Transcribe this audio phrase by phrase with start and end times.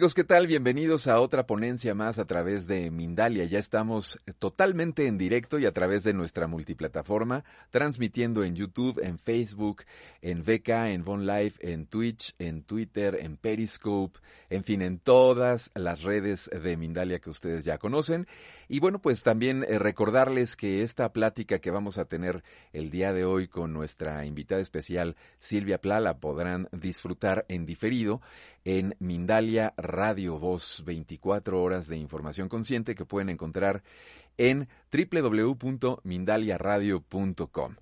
[0.00, 0.46] Amigos, ¿qué tal?
[0.46, 3.44] Bienvenidos a otra ponencia más a través de Mindalia.
[3.44, 9.18] Ya estamos totalmente en directo y a través de nuestra multiplataforma, transmitiendo en YouTube, en
[9.18, 9.82] Facebook,
[10.22, 15.70] en VK, en Von Live, en Twitch, en Twitter, en Periscope, en fin, en todas
[15.74, 18.26] las redes de Mindalia que ustedes ya conocen.
[18.68, 23.12] Y bueno, pues también eh, recordarles que esta plática que vamos a tener el día
[23.12, 28.22] de hoy con nuestra invitada especial Silvia Pla la podrán disfrutar en diferido
[28.64, 33.82] en Mindalia Radio Voz, 24 horas de información consciente que pueden encontrar
[34.36, 37.76] en www.mindaliaradio.com.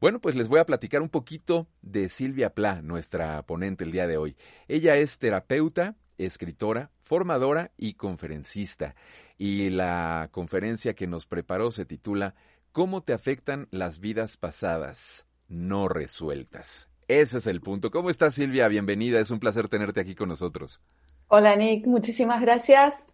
[0.00, 4.06] Bueno, pues les voy a platicar un poquito de Silvia Pla, nuestra ponente el día
[4.06, 4.36] de hoy.
[4.68, 8.94] Ella es terapeuta, escritora, formadora y conferencista.
[9.38, 12.34] Y la conferencia que nos preparó se titula
[12.72, 16.88] ¿Cómo te afectan las vidas pasadas no resueltas?
[17.08, 17.90] Ese es el punto.
[17.90, 18.68] ¿Cómo estás, Silvia?
[18.68, 19.20] Bienvenida.
[19.20, 20.80] Es un placer tenerte aquí con nosotros.
[21.28, 21.86] Hola, Nick.
[21.86, 23.04] Muchísimas gracias.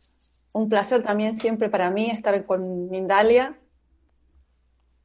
[0.52, 3.58] Un placer también siempre para mí estar con Mindalia.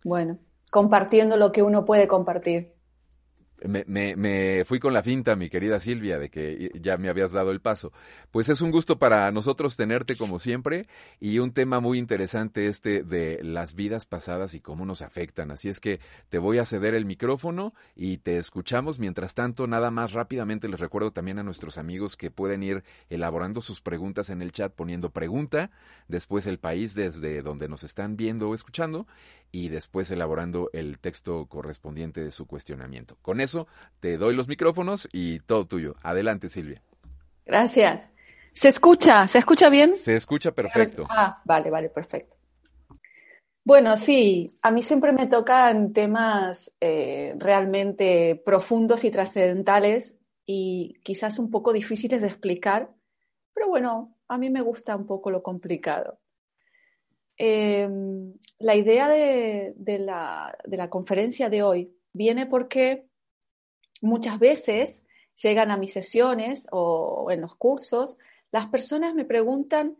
[0.03, 0.37] Bueno,
[0.69, 2.74] compartiendo lo que uno puede compartir.
[3.67, 7.51] Me, me, fui con la finta, mi querida Silvia, de que ya me habías dado
[7.51, 7.91] el paso.
[8.31, 10.87] Pues es un gusto para nosotros tenerte como siempre
[11.19, 15.51] y un tema muy interesante este de las vidas pasadas y cómo nos afectan.
[15.51, 15.99] Así es que
[16.29, 18.99] te voy a ceder el micrófono y te escuchamos.
[18.99, 23.61] Mientras tanto, nada más rápidamente les recuerdo también a nuestros amigos que pueden ir elaborando
[23.61, 25.71] sus preguntas en el chat poniendo pregunta,
[26.07, 29.07] después el país desde donde nos están viendo o escuchando
[29.51, 33.17] y después elaborando el texto correspondiente de su cuestionamiento.
[33.21, 33.54] Con eso
[33.99, 35.95] te doy los micrófonos y todo tuyo.
[36.01, 36.81] Adelante, Silvia.
[37.45, 38.09] Gracias.
[38.51, 39.27] ¿Se escucha?
[39.27, 39.93] ¿Se escucha bien?
[39.93, 41.03] Se escucha perfecto.
[41.09, 42.35] Ah, vale, vale, perfecto.
[43.65, 51.39] Bueno, sí, a mí siempre me tocan temas eh, realmente profundos y trascendentales y quizás
[51.39, 52.93] un poco difíciles de explicar,
[53.53, 56.19] pero bueno, a mí me gusta un poco lo complicado.
[57.37, 63.09] Em, la idea de, la, de la conferencia de hoy viene porque
[64.01, 65.05] muchas veces
[65.41, 68.17] llegan a mis sesiones o en los cursos,
[68.51, 69.97] las personas me preguntan,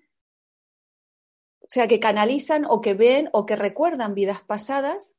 [1.61, 5.13] o sea, que canalizan o que ven o que recuerdan vidas pasadas.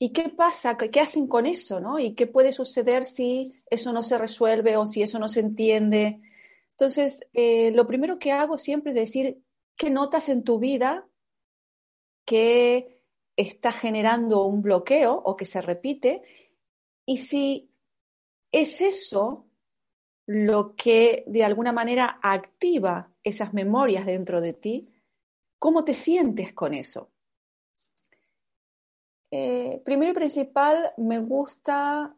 [0.00, 0.76] ¿Y qué pasa?
[0.76, 1.80] ¿Qué hacen con eso?
[1.80, 1.98] ¿no?
[1.98, 6.20] ¿Y qué puede suceder si eso no se resuelve o si eso no se entiende?
[6.70, 9.42] Entonces, eh, lo primero que hago siempre es decir,
[9.76, 11.06] ¿qué notas en tu vida
[12.24, 12.98] que
[13.38, 16.22] está generando un bloqueo o que se repite.
[17.06, 17.67] Y si
[18.52, 19.46] es eso
[20.26, 24.88] lo que de alguna manera activa esas memorias dentro de ti,
[25.58, 27.10] ¿cómo te sientes con eso?
[29.30, 32.14] Eh, primero y principal, me gusta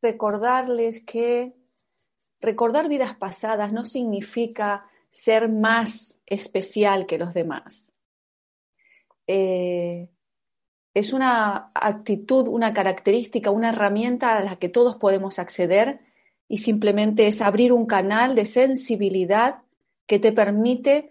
[0.00, 1.54] recordarles que
[2.40, 7.92] recordar vidas pasadas no significa ser más especial que los demás.
[9.26, 10.08] Eh,
[10.94, 16.00] es una actitud, una característica, una herramienta a la que todos podemos acceder
[16.48, 19.62] y simplemente es abrir un canal de sensibilidad
[20.06, 21.10] que te permite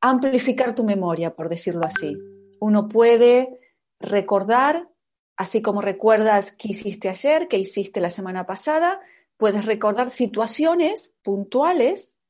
[0.00, 2.16] amplificar tu memoria, por decirlo así.
[2.60, 3.58] Uno puede
[3.98, 4.88] recordar,
[5.36, 9.00] así como recuerdas qué hiciste ayer, qué hiciste la semana pasada,
[9.36, 12.20] puedes recordar situaciones puntuales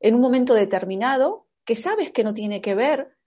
[0.00, 3.17] en un momento determinado que sabes que no tiene que ver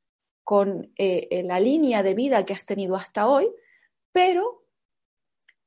[0.44, 3.50] con eh, la línea de vida que has tenido hasta hoy,
[4.12, 4.66] pero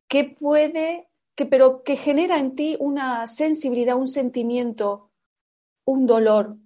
[0.08, 5.10] que puede, que, pero que genera en ti una sensibilidad, un sentimiento,
[5.84, 6.56] un dolor,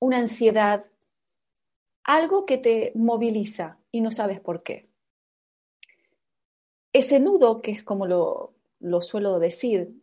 [0.00, 0.90] una ansiedad,
[2.04, 4.84] algo que te moviliza y no sabes por qué.
[6.92, 9.94] Ese nudo, que es como lo, lo suelo decir,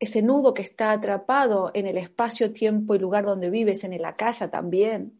[0.00, 4.16] ese nudo que está atrapado en el espacio, tiempo y lugar donde vives, en la
[4.16, 5.18] casa también,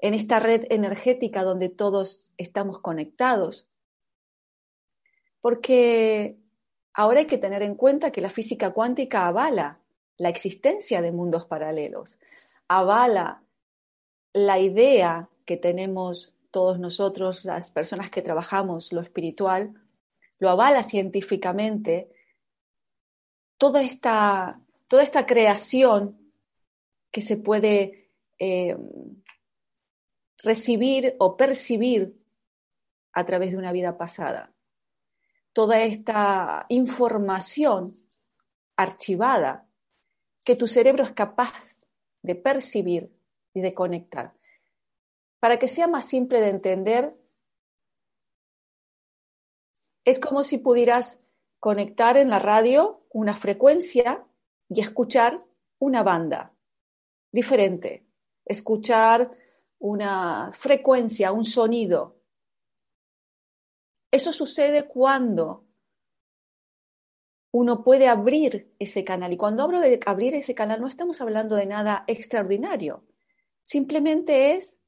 [0.00, 3.68] en esta red energética donde todos estamos conectados.
[5.40, 6.36] Porque
[6.92, 9.80] ahora hay que tener en cuenta que la física cuántica avala
[10.16, 12.18] la existencia de mundos paralelos,
[12.68, 13.42] avala
[14.32, 19.74] la idea que tenemos todos nosotros, las personas que trabajamos lo espiritual,
[20.38, 22.10] lo avala científicamente,
[23.56, 26.32] toda esta, toda esta creación
[27.10, 28.76] que se puede eh,
[30.42, 32.16] recibir o percibir
[33.12, 34.52] a través de una vida pasada.
[35.52, 37.92] Toda esta información
[38.76, 39.68] archivada
[40.44, 41.80] que tu cerebro es capaz
[42.22, 43.12] de percibir
[43.52, 44.34] y de conectar.
[45.40, 47.14] Para que sea más simple de entender,
[50.04, 51.26] es como si pudieras
[51.58, 54.26] conectar en la radio una frecuencia
[54.68, 55.36] y escuchar
[55.78, 56.54] una banda
[57.32, 58.06] diferente,
[58.44, 59.30] escuchar
[59.80, 62.20] una frecuencia, un sonido.
[64.12, 65.66] Eso sucede cuando
[67.52, 69.32] uno puede abrir ese canal.
[69.32, 73.04] Y cuando hablo de abrir ese canal no estamos hablando de nada extraordinario.
[73.62, 74.80] Simplemente es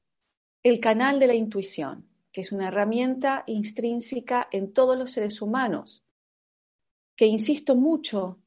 [0.61, 6.05] el canal de la intuición, que es una herramienta intrínseca en todos los seres humanos,
[7.15, 8.39] que insisto mucho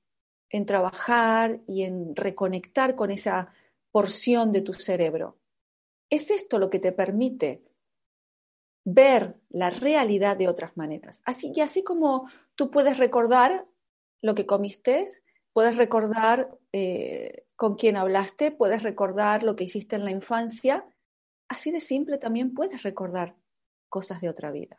[0.49, 3.53] en trabajar y en reconectar con esa
[3.91, 5.39] porción de tu cerebro.
[6.11, 7.63] Es esto lo que te permite
[8.85, 11.21] ver la realidad de otras maneras.
[11.25, 13.67] Así y así como tú puedes recordar
[14.23, 15.05] lo que comiste,
[15.53, 20.87] puedes recordar eh, con quién hablaste, puedes recordar lo que hiciste en la infancia,
[21.49, 23.35] así de simple también puedes recordar
[23.89, 24.77] cosas de otra vida.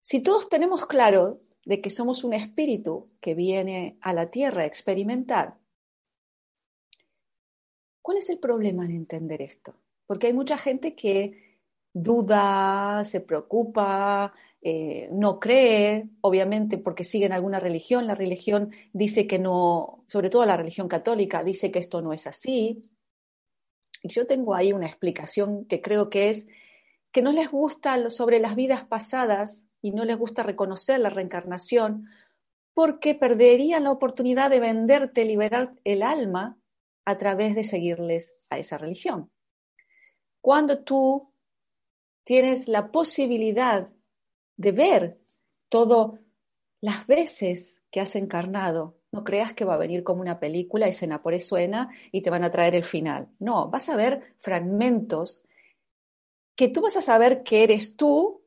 [0.00, 4.66] Si todos tenemos claro de que somos un espíritu que viene a la tierra a
[4.66, 5.59] experimentar,
[8.02, 9.74] ¿cuál es el problema en entender esto?
[10.06, 11.58] Porque hay mucha gente que
[11.92, 14.32] duda, se preocupa,
[14.62, 18.06] eh, no cree, obviamente porque siguen alguna religión.
[18.06, 22.26] La religión dice que no, sobre todo la religión católica, dice que esto no es
[22.26, 22.84] así.
[24.02, 26.48] Y yo tengo ahí una explicación que creo que es
[27.12, 32.06] que no les gusta sobre las vidas pasadas y no les gusta reconocer la reencarnación
[32.74, 36.56] porque perderían la oportunidad de venderte, liberar el alma
[37.10, 39.30] a través de seguirles a esa religión.
[40.40, 41.32] Cuando tú
[42.24, 43.90] tienes la posibilidad
[44.56, 45.20] de ver
[45.68, 46.18] todas
[46.80, 51.20] las veces que has encarnado, no creas que va a venir como una película, escena
[51.20, 53.28] por escena, y te van a traer el final.
[53.38, 55.42] No, vas a ver fragmentos
[56.54, 58.44] que tú vas a saber que eres tú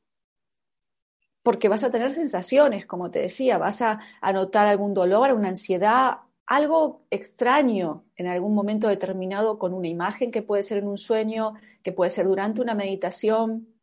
[1.41, 5.49] porque vas a tener sensaciones, como te decía, vas a, a notar algún dolor, una
[5.49, 6.19] ansiedad,
[6.53, 11.55] algo extraño en algún momento determinado con una imagen que puede ser en un sueño,
[11.81, 13.73] que puede ser durante una meditación.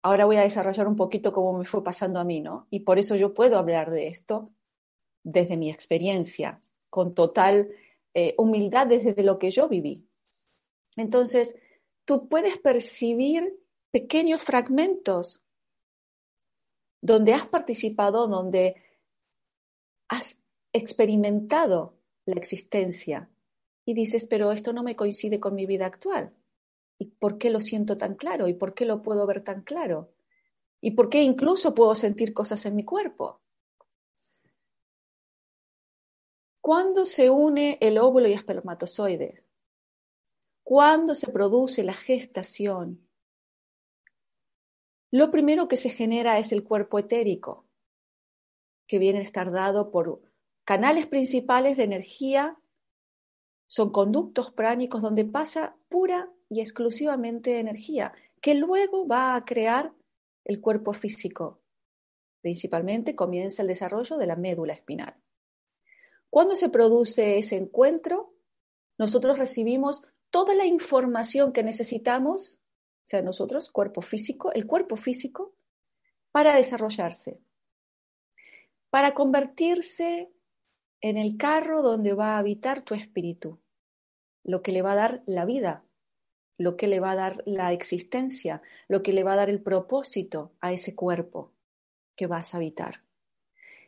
[0.00, 2.66] Ahora voy a desarrollar un poquito cómo me fue pasando a mí, ¿no?
[2.70, 4.50] Y por eso yo puedo hablar de esto
[5.22, 7.68] desde mi experiencia, con total
[8.14, 10.08] eh, humildad desde lo que yo viví.
[10.96, 11.58] Entonces,
[12.06, 13.60] tú puedes percibir
[13.90, 15.42] pequeños fragmentos
[17.02, 18.76] donde has participado, donde
[20.08, 20.42] has
[20.72, 21.94] experimentado
[22.24, 23.30] la existencia
[23.84, 26.34] y dices, pero esto no me coincide con mi vida actual.
[26.98, 28.48] ¿Y por qué lo siento tan claro?
[28.48, 30.12] ¿Y por qué lo puedo ver tan claro?
[30.80, 33.40] ¿Y por qué incluso puedo sentir cosas en mi cuerpo?
[36.60, 39.48] ¿Cuándo se une el óvulo y espermatozoides?
[40.62, 43.08] ¿Cuándo se produce la gestación?
[45.10, 47.64] Lo primero que se genera es el cuerpo etérico,
[48.86, 50.27] que viene a estar dado por
[50.68, 52.58] canales principales de energía
[53.66, 59.94] son conductos pránicos donde pasa pura y exclusivamente energía, que luego va a crear
[60.44, 61.62] el cuerpo físico.
[62.42, 65.16] Principalmente comienza el desarrollo de la médula espinal.
[66.28, 68.34] Cuando se produce ese encuentro,
[68.98, 72.60] nosotros recibimos toda la información que necesitamos,
[73.04, 75.54] o sea, nosotros, cuerpo físico, el cuerpo físico,
[76.30, 77.40] para desarrollarse,
[78.90, 80.30] para convertirse
[81.00, 83.58] en el carro donde va a habitar tu espíritu,
[84.44, 85.84] lo que le va a dar la vida,
[86.56, 89.62] lo que le va a dar la existencia, lo que le va a dar el
[89.62, 91.52] propósito a ese cuerpo
[92.16, 93.02] que vas a habitar.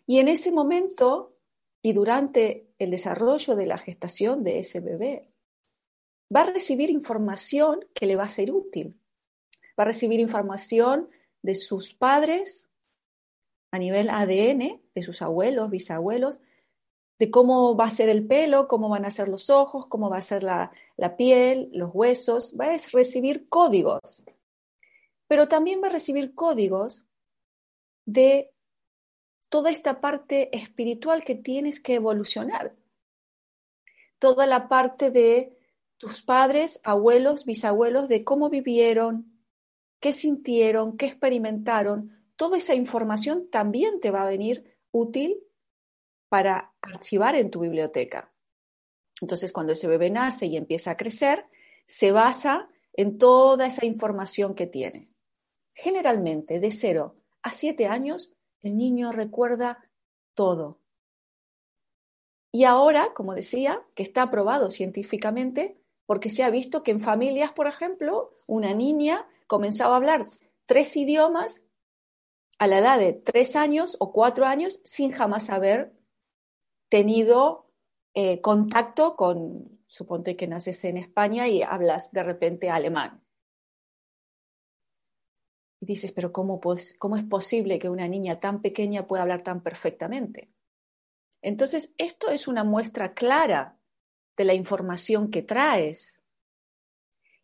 [0.06, 1.36] Y en ese momento
[1.82, 5.28] y durante el desarrollo de la gestación de ese bebé,
[6.34, 9.00] va a recibir información que le va a ser útil.
[9.78, 11.08] Va a recibir información
[11.42, 12.68] de sus padres
[13.72, 16.40] a nivel ADN, de sus abuelos, bisabuelos,
[17.20, 20.16] de cómo va a ser el pelo, cómo van a ser los ojos, cómo va
[20.16, 24.24] a ser la, la piel, los huesos, va a recibir códigos.
[25.26, 27.04] Pero también va a recibir códigos
[28.06, 28.54] de
[29.50, 32.74] toda esta parte espiritual que tienes que evolucionar.
[34.18, 35.58] Toda la parte de
[35.98, 39.38] tus padres, abuelos, bisabuelos, de cómo vivieron,
[40.00, 42.18] qué sintieron, qué experimentaron.
[42.36, 45.44] Toda esa información también te va a venir útil
[46.30, 48.32] para archivar en tu biblioteca.
[49.20, 51.44] Entonces, cuando ese bebé nace y empieza a crecer,
[51.84, 55.08] se basa en toda esa información que tiene.
[55.74, 58.32] Generalmente, de 0 a 7 años,
[58.62, 59.90] el niño recuerda
[60.34, 60.78] todo.
[62.52, 67.52] Y ahora, como decía, que está aprobado científicamente, porque se ha visto que en familias,
[67.52, 70.22] por ejemplo, una niña comenzaba a hablar
[70.66, 71.64] tres idiomas
[72.58, 75.92] a la edad de tres años o cuatro años sin jamás haber
[76.90, 77.66] tenido
[78.12, 83.24] eh, contacto con, suponte que naces en España y hablas de repente alemán.
[85.80, 86.60] Y dices, pero ¿cómo,
[86.98, 90.52] ¿cómo es posible que una niña tan pequeña pueda hablar tan perfectamente?
[91.40, 93.78] Entonces, esto es una muestra clara
[94.36, 96.22] de la información que traes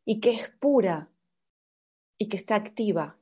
[0.05, 1.11] y que es pura
[2.19, 3.19] y que está activa.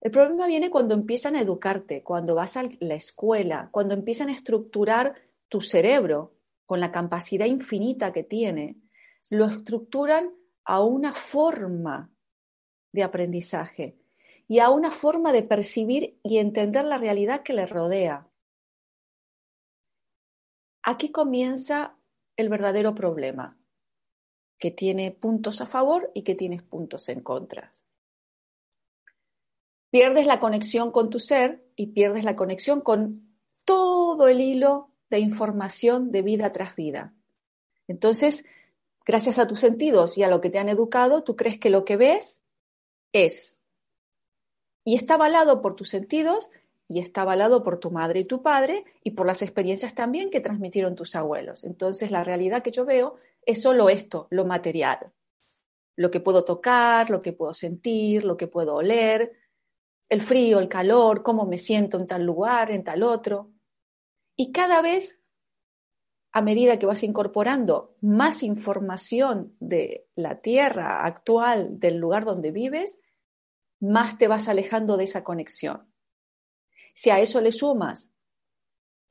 [0.00, 4.32] El problema viene cuando empiezan a educarte, cuando vas a la escuela, cuando empiezan a
[4.32, 5.14] estructurar
[5.48, 6.34] tu cerebro
[6.66, 8.76] con la capacidad infinita que tiene,
[9.30, 10.30] lo estructuran
[10.64, 12.12] a una forma
[12.92, 13.98] de aprendizaje
[14.46, 18.28] y a una forma de percibir y entender la realidad que le rodea.
[20.82, 21.96] Aquí comienza
[22.36, 23.58] el verdadero problema,
[24.58, 27.72] que tiene puntos a favor y que tiene puntos en contra.
[29.90, 33.28] Pierdes la conexión con tu ser y pierdes la conexión con
[33.64, 37.14] todo el hilo de información de vida tras vida.
[37.86, 38.44] Entonces,
[39.06, 41.84] gracias a tus sentidos y a lo que te han educado, tú crees que lo
[41.84, 42.42] que ves
[43.12, 43.60] es.
[44.84, 46.50] Y está avalado por tus sentidos
[46.88, 50.40] y está avalado por tu madre y tu padre y por las experiencias también que
[50.40, 51.64] transmitieron tus abuelos.
[51.64, 55.12] Entonces, la realidad que yo veo es solo esto, lo material.
[55.96, 59.32] Lo que puedo tocar, lo que puedo sentir, lo que puedo oler,
[60.08, 63.52] el frío, el calor, cómo me siento en tal lugar, en tal otro.
[64.36, 65.22] Y cada vez,
[66.32, 73.00] a medida que vas incorporando más información de la tierra actual, del lugar donde vives,
[73.80, 75.92] más te vas alejando de esa conexión.
[76.94, 78.12] Si a eso le sumas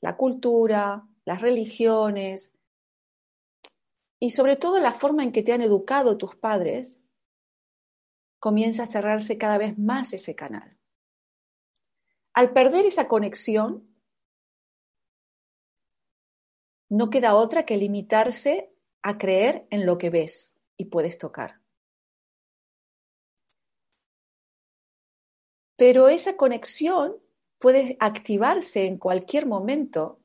[0.01, 2.53] la cultura, las religiones
[4.19, 7.01] y sobre todo la forma en que te han educado tus padres,
[8.39, 10.76] comienza a cerrarse cada vez más ese canal.
[12.37, 13.97] Al perder esa conexión,
[16.87, 21.61] no queda otra que limitarse a creer en lo que ves y puedes tocar.
[25.77, 27.17] Pero esa conexión
[27.57, 30.19] puede activarse en cualquier momento,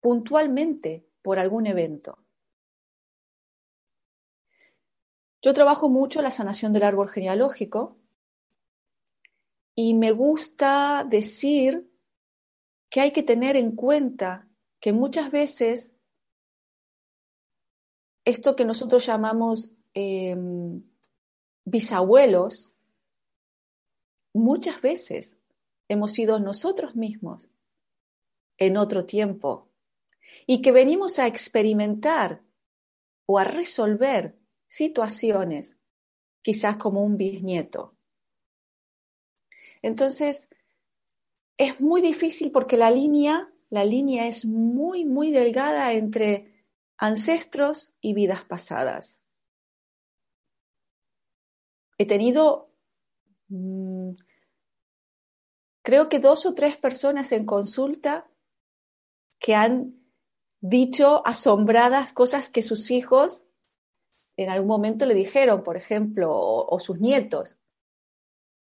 [0.00, 2.18] puntualmente, por algún evento.
[5.42, 7.98] Yo trabajo mucho la sanación del árbol genealógico
[9.74, 11.90] y me gusta decir
[12.90, 14.48] que hay que tener en cuenta
[14.80, 15.94] que muchas veces
[18.24, 20.82] esto que nosotros llamamos em,
[21.64, 22.72] bisabuelos,
[24.34, 25.38] muchas veces
[25.88, 27.48] hemos sido nosotros mismos
[28.58, 29.68] en otro tiempo
[30.46, 32.42] y que venimos a experimentar
[33.26, 35.78] o a resolver situaciones,
[36.42, 37.96] quizás como un bisnieto.
[39.82, 40.48] Entonces,
[41.58, 46.66] es muy difícil porque la línea la línea es muy, muy delgada entre
[46.98, 49.24] ancestros y vidas pasadas.
[51.96, 52.68] He tenido,
[53.48, 54.10] mm,
[55.82, 58.30] creo que dos o tres personas en consulta
[59.38, 59.94] que han
[60.60, 63.46] dicho asombradas cosas que sus hijos
[64.36, 67.56] en algún momento le dijeron, por ejemplo, o, sus nietos.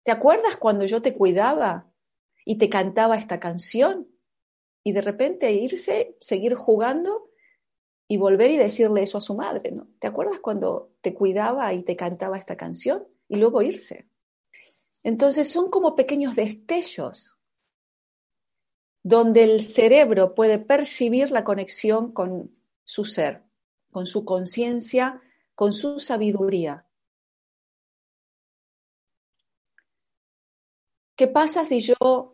[0.06, 1.92] ¿Te acuerdas cuando yo te cuidaba
[2.46, 4.08] y te cantaba esta canción?
[4.86, 7.32] y de repente irse, seguir jugando
[8.06, 9.88] y volver y decirle eso a su madre, ¿no?
[9.98, 13.04] ¿Te acuerdas cuando te cuidaba y te cantaba esta canción?
[13.28, 14.08] Y luego irse.
[15.02, 17.36] Entonces son como pequeños destellos
[19.02, 23.42] donde el cerebro puede percibir la conexión con su ser,
[23.90, 25.20] con su conciencia,
[25.56, 26.86] con su sabiduría.
[31.16, 32.32] ¿Qué pasa si yo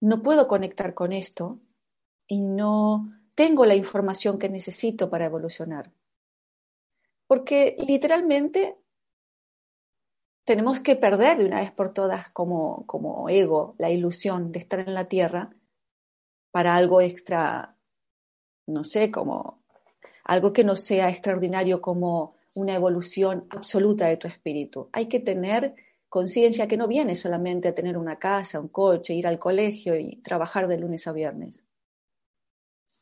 [0.00, 1.60] no puedo conectar con esto?
[2.26, 5.90] y no tengo la información que necesito para evolucionar.
[7.26, 8.76] Porque literalmente
[10.44, 14.80] tenemos que perder de una vez por todas como, como ego la ilusión de estar
[14.80, 15.50] en la Tierra
[16.50, 17.76] para algo extra,
[18.66, 19.62] no sé, como
[20.24, 24.88] algo que no sea extraordinario como una evolución absoluta de tu espíritu.
[24.92, 25.74] Hay que tener
[26.14, 30.22] conciencia que no viene solamente a tener una casa, un coche, ir al colegio y
[30.22, 31.64] trabajar de lunes a viernes.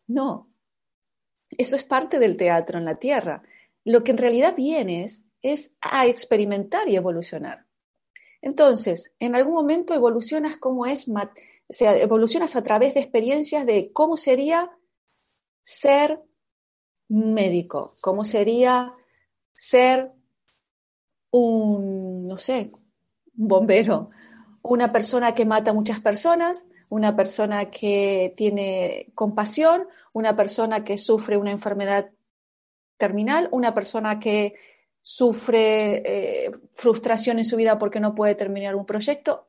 [0.06, 0.40] No,
[1.50, 3.42] eso es parte del teatro en la Tierra.
[3.84, 7.66] Lo que en realidad vienes es a experimentar y evolucionar.
[8.40, 11.12] Entonces, en algún momento evolucionas como es, o
[11.68, 14.70] sea, evolucionas a través de experiencias de cómo sería
[15.60, 16.18] ser
[17.10, 18.94] médico, cómo sería
[19.52, 20.12] ser
[21.30, 22.70] un, no sé,
[23.42, 24.06] un bombero,
[24.62, 30.96] una persona que mata a muchas personas, una persona que tiene compasión, una persona que
[30.96, 32.10] sufre una enfermedad
[32.96, 34.54] terminal, una persona que
[35.00, 36.02] sufre
[36.46, 39.48] eh, frustración en su vida porque no puede terminar un proyecto.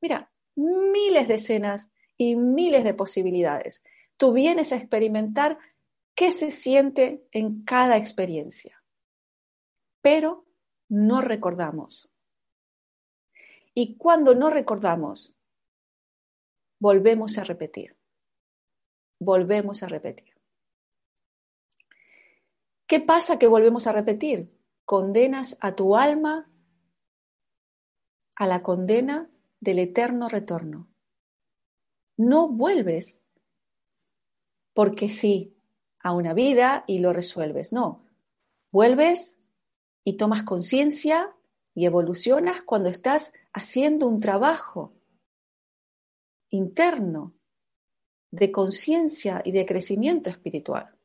[0.00, 3.82] Mira, miles de escenas y miles de posibilidades.
[4.16, 5.58] Tú vienes a experimentar
[6.14, 8.82] qué se siente en cada experiencia,
[10.00, 10.46] pero
[10.88, 12.13] no recordamos.
[13.74, 15.36] Y cuando no recordamos,
[16.78, 17.96] volvemos a repetir.
[19.18, 20.34] Volvemos a repetir.
[22.86, 24.56] ¿Qué pasa que volvemos a repetir?
[24.84, 26.50] Condenas a tu alma
[28.36, 30.88] a la condena del eterno retorno.
[32.16, 33.20] No vuelves
[34.72, 35.56] porque sí
[36.02, 37.72] a una vida y lo resuelves.
[37.72, 38.04] No,
[38.70, 39.38] vuelves
[40.04, 41.34] y tomas conciencia
[41.74, 44.94] y evolucionas cuando estás haciendo un trabajo
[46.50, 47.34] interno
[48.30, 50.96] de conciencia y de crecimiento espiritual.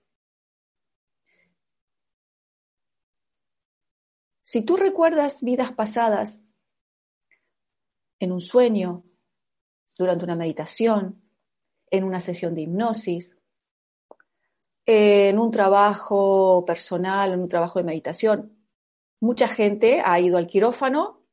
[4.41, 6.43] Si tú recuerdas vidas pasadas
[8.19, 9.03] en un sueño,
[9.97, 11.21] durante una meditación,
[11.91, 13.37] en una sesión de hipnosis,
[14.85, 18.58] en un trabajo personal, en un trabajo de meditación,
[19.19, 21.23] mucha gente ha ido al quirófano,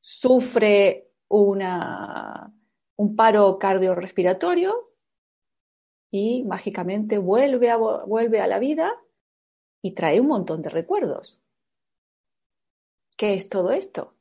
[0.00, 2.52] sufre una,
[2.96, 4.92] un paro cardiorrespiratorio
[6.10, 8.92] y mágicamente vuelve a, vuelve a la vida
[9.82, 11.40] y trae un montón de recuerdos.
[13.16, 14.14] ¿Qué es todo esto?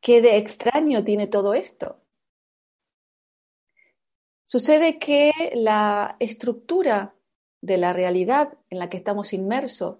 [0.00, 2.00] ¿Qué de extraño tiene todo esto?
[4.44, 7.14] Sucede que la estructura
[7.62, 9.96] de la realidad en la que estamos inmersos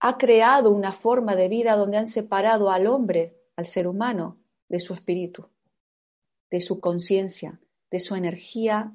[0.00, 4.80] ha creado una forma de vida donde han separado al hombre, al ser humano, de
[4.80, 5.48] su espíritu,
[6.50, 8.92] de su conciencia, de su energía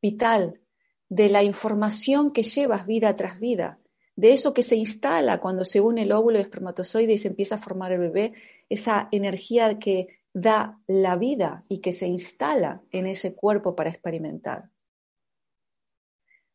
[0.00, 0.60] vital,
[1.08, 3.80] de la información que llevas vida tras vida,
[4.14, 7.28] de eso que se instala cuando se une el óvulo y el espermatozoide y se
[7.28, 8.32] empieza a formar el bebé,
[8.68, 14.70] esa energía que da la vida y que se instala en ese cuerpo para experimentar.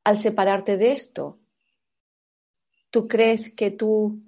[0.04, 1.40] Al separarte de esto,
[2.90, 4.22] tú crees que tú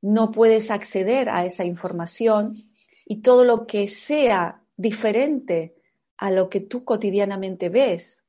[0.00, 2.54] no puedes acceder a esa información
[3.06, 5.74] y todo lo que sea diferente
[6.16, 8.24] a lo que tú cotidianamente ves,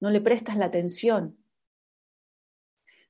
[0.00, 1.38] no le prestas la atención,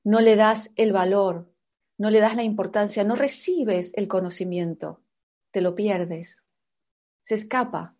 [0.03, 1.51] no le das el valor,
[1.97, 5.01] no le das la importancia, no recibes el conocimiento,
[5.51, 6.45] te lo pierdes,
[7.21, 7.95] se escapa.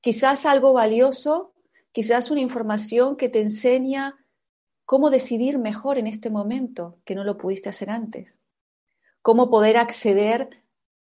[0.00, 1.53] Quizás algo valioso,
[1.94, 4.18] quizás una información que te enseña
[4.84, 8.36] cómo decidir mejor en este momento que no lo pudiste hacer antes,
[9.22, 10.50] cómo poder acceder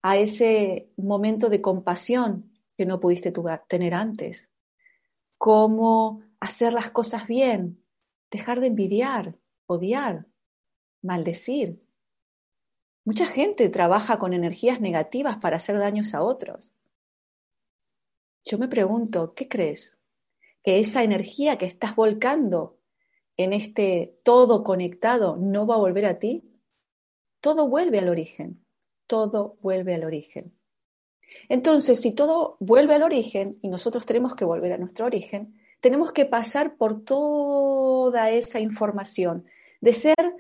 [0.02, 3.32] a ese momento de compasión que no pudiste
[3.68, 4.50] tener antes,
[5.38, 7.86] cómo hacer las cosas bien,
[8.32, 10.26] dejar de envidiar, odiar,
[11.04, 11.80] maldecir.
[13.06, 16.72] Mucha gente trabaja con energías negativas para hacer daños a otros.
[18.44, 20.01] Yo me pregunto, ¿qué crees?
[20.64, 22.78] ¿Que esa energía que estás volcando
[23.38, 26.44] en este todo conectado no va a volver a ti?
[27.40, 28.64] Todo vuelve al origen,
[29.08, 30.54] todo vuelve al origen.
[31.50, 36.12] Entonces, si todo vuelve al origen y nosotros tenemos que volver a nuestro origen, tenemos
[36.12, 39.46] que pasar por toda esa información,
[39.80, 40.36] de ser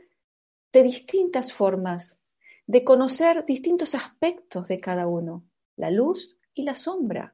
[0.71, 2.19] de distintas formas,
[2.67, 7.33] de conocer distintos aspectos de cada uno, la luz y la sombra,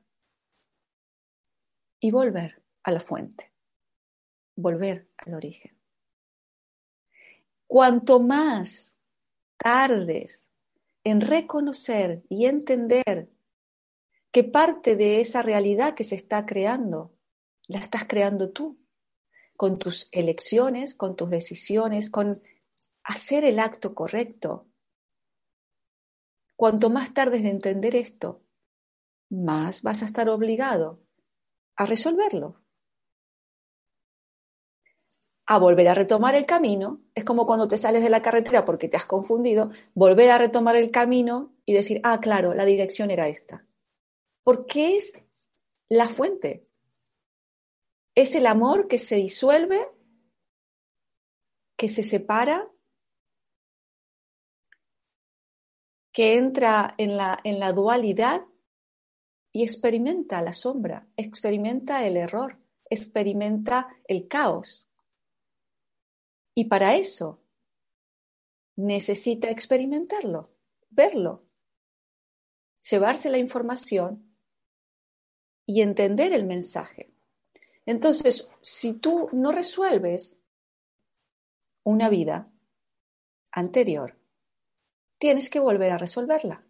[2.00, 3.52] y volver a la fuente,
[4.56, 5.78] volver al origen.
[7.68, 8.98] Cuanto más
[9.58, 10.50] tardes
[11.04, 13.30] en reconocer y entender
[14.32, 17.14] que parte de esa realidad que se está creando
[17.68, 18.80] la estás creando tú,
[19.58, 22.30] con tus elecciones, con tus decisiones, con
[23.04, 24.66] hacer el acto correcto.
[26.56, 28.46] Cuanto más tardes de entender esto,
[29.30, 31.02] más vas a estar obligado
[31.76, 32.62] a resolverlo.
[35.48, 38.90] A volver a retomar el camino, es como cuando te sales de la carretera porque
[38.90, 43.28] te has confundido, volver a retomar el camino y decir, ah, claro, la dirección era
[43.28, 43.66] esta.
[44.44, 45.24] Porque es
[45.90, 46.64] la fuente.
[48.14, 49.88] Es el amor que se disuelve,
[51.78, 52.70] que se separa,
[56.12, 58.42] que entra en la, en la dualidad
[59.52, 62.58] y experimenta la sombra, experimenta el error,
[62.90, 64.87] experimenta el caos.
[66.58, 67.40] Y para eso
[68.78, 70.50] necesita experimentarlo,
[70.90, 71.44] verlo,
[72.90, 74.36] llevarse la información
[75.68, 77.14] y entender el mensaje.
[77.86, 80.42] Entonces, si tú no resuelves
[81.84, 82.52] una vida
[83.52, 84.18] anterior,
[85.20, 86.66] tienes que volver a resolverla.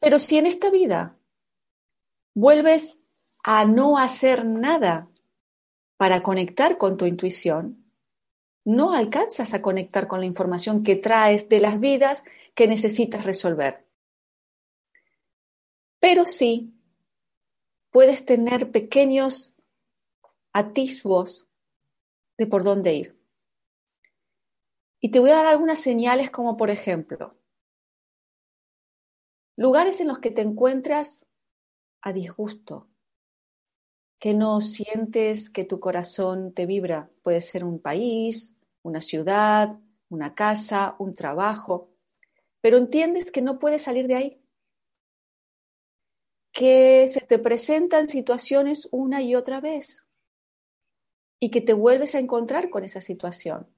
[0.00, 1.18] Pero si en esta vida
[2.34, 3.02] vuelves
[3.42, 5.10] a no hacer nada
[5.96, 7.82] para conectar con tu intuición,
[8.66, 12.24] no alcanzas a conectar con la información que traes de las vidas
[12.54, 13.86] que necesitas resolver.
[16.00, 16.74] Pero sí
[17.90, 19.54] puedes tener pequeños
[20.52, 21.48] atisbos
[22.36, 23.18] de por dónde ir.
[25.00, 27.36] Y te voy a dar algunas señales como por ejemplo,
[29.58, 31.26] Lugares en los que te encuentras
[32.02, 32.90] a disgusto,
[34.18, 37.10] que no sientes que tu corazón te vibra.
[37.22, 38.55] Puede ser un país,
[38.86, 41.90] una ciudad, una casa, un trabajo,
[42.60, 44.42] pero entiendes que no puedes salir de ahí.
[46.52, 50.06] Que se te presentan situaciones una y otra vez
[51.38, 53.68] y que te vuelves a encontrar con esa situación.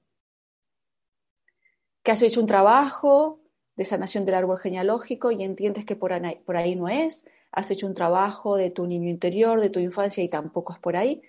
[2.03, 3.41] Que has hecho un trabajo
[3.75, 7.69] de sanación del árbol genealógico y entiendes que por ahí, por ahí no es, has
[7.71, 11.21] hecho un trabajo de tu niño interior, de tu infancia y tampoco es por ahí,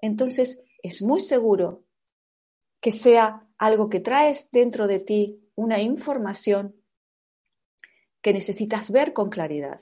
[0.00, 1.84] entonces es muy seguro
[2.80, 6.76] que sea algo que traes dentro de ti, una información
[8.22, 9.80] que necesitas ver con claridad,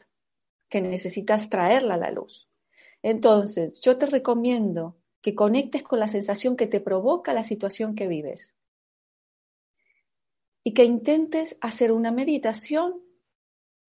[0.69, 2.49] que necesitas traerla a la luz.
[3.03, 8.07] Entonces, yo te recomiendo que conectes con la sensación que te provoca la situación que
[8.07, 8.57] vives
[10.65, 13.03] y que intentes hacer una meditación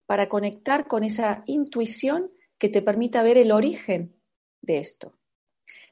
[0.05, 4.15] para conectar con esa intuición que te permita ver el origen
[4.61, 5.17] de esto.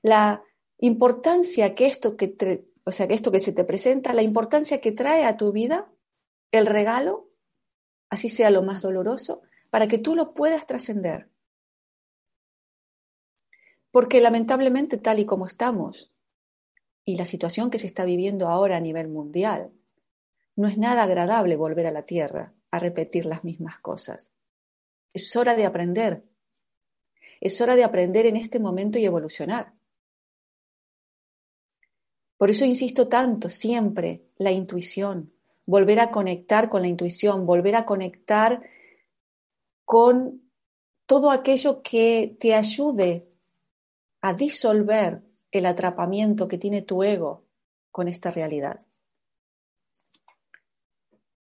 [0.02, 0.44] La
[0.78, 4.92] importancia que esto que, o sea, que esto que se te presenta, la importancia que
[4.92, 5.92] trae a tu vida,
[6.52, 7.28] el regalo,
[8.10, 11.30] así sea lo más doloroso, para que tú lo puedas trascender.
[13.90, 16.14] Porque lamentablemente tal y como estamos,
[17.04, 19.72] y la situación que se está viviendo ahora a nivel mundial,
[20.56, 24.32] no es nada agradable volver a la tierra a repetir las mismas cosas.
[25.12, 26.24] Es hora de aprender.
[27.42, 29.74] Es hora de aprender en este momento y evolucionar.
[32.38, 35.34] Por eso insisto tanto siempre la intuición,
[35.66, 38.62] volver a conectar con la intuición, volver a conectar
[39.86, 40.42] con
[41.06, 43.30] todo aquello que te ayude
[44.22, 45.22] a disolver
[45.52, 47.46] el atrapamiento que tiene tu ego
[47.92, 48.80] con esta realidad.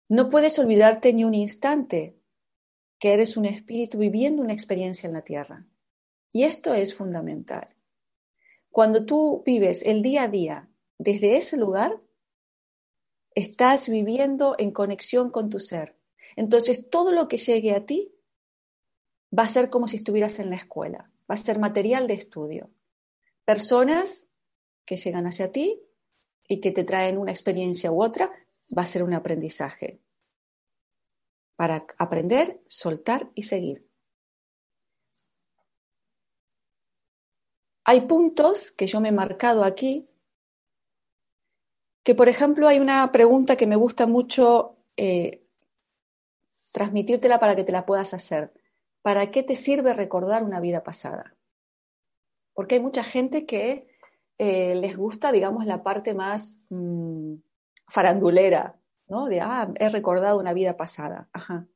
[0.08, 2.18] No puedes olvidarte ni un instante
[2.98, 5.66] que eres un espíritu viviendo una experiencia en la tierra.
[6.32, 7.68] Y esto es fundamental.
[8.70, 11.98] Cuando tú vives el día a día desde ese lugar,
[13.34, 15.96] estás viviendo en conexión con tu ser.
[16.36, 18.12] Entonces, todo lo que llegue a ti
[19.36, 22.70] va a ser como si estuvieras en la escuela, va a ser material de estudio.
[23.44, 24.28] Personas
[24.84, 25.80] que llegan hacia ti
[26.48, 28.30] y que te traen una experiencia u otra,
[28.76, 30.00] va a ser un aprendizaje
[31.56, 33.88] para aprender, soltar y seguir.
[37.84, 40.08] Hay puntos que yo me he marcado aquí,
[42.04, 45.42] que por ejemplo hay una pregunta que me gusta mucho eh,
[46.72, 48.52] transmitírtela para que te la puedas hacer.
[49.02, 51.34] ¿Para qué te sirve recordar una vida pasada?
[52.52, 53.88] Porque hay mucha gente que
[54.38, 57.34] eh, les gusta, digamos, la parte más mm,
[57.88, 59.26] farandulera, ¿no?
[59.26, 61.28] De, ah, he recordado una vida pasada.
[61.32, 61.66] Ajá.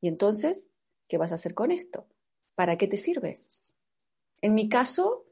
[0.00, 0.68] Y entonces,
[1.08, 2.06] ¿qué vas a hacer con esto?
[2.56, 3.34] ¿Para qué te sirve?
[4.40, 5.26] En mi caso,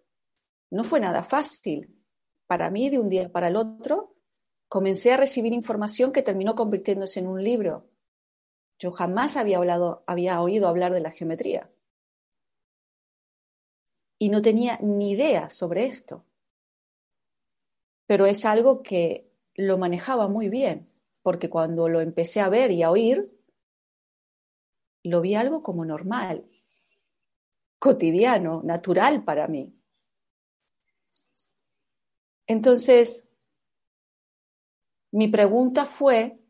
[0.70, 1.99] no fue nada fácil.
[2.50, 4.16] Para mí, de un día para el otro,
[4.66, 7.88] comencé a recibir información que terminó convirtiéndose en un libro.
[8.76, 11.68] Yo jamás había, hablado, había oído hablar de la geometría.
[14.18, 16.24] Y no tenía ni idea sobre esto.
[18.08, 20.86] Pero es algo que lo manejaba muy bien,
[21.22, 23.32] porque cuando lo empecé a ver y a oír,
[25.04, 26.50] lo vi algo como normal,
[27.78, 29.79] cotidiano, natural para mí.
[32.50, 33.28] Entonces,
[35.12, 36.40] mi pregunta fue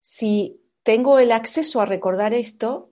[0.00, 2.90] si tengo el acceso a recordar esto,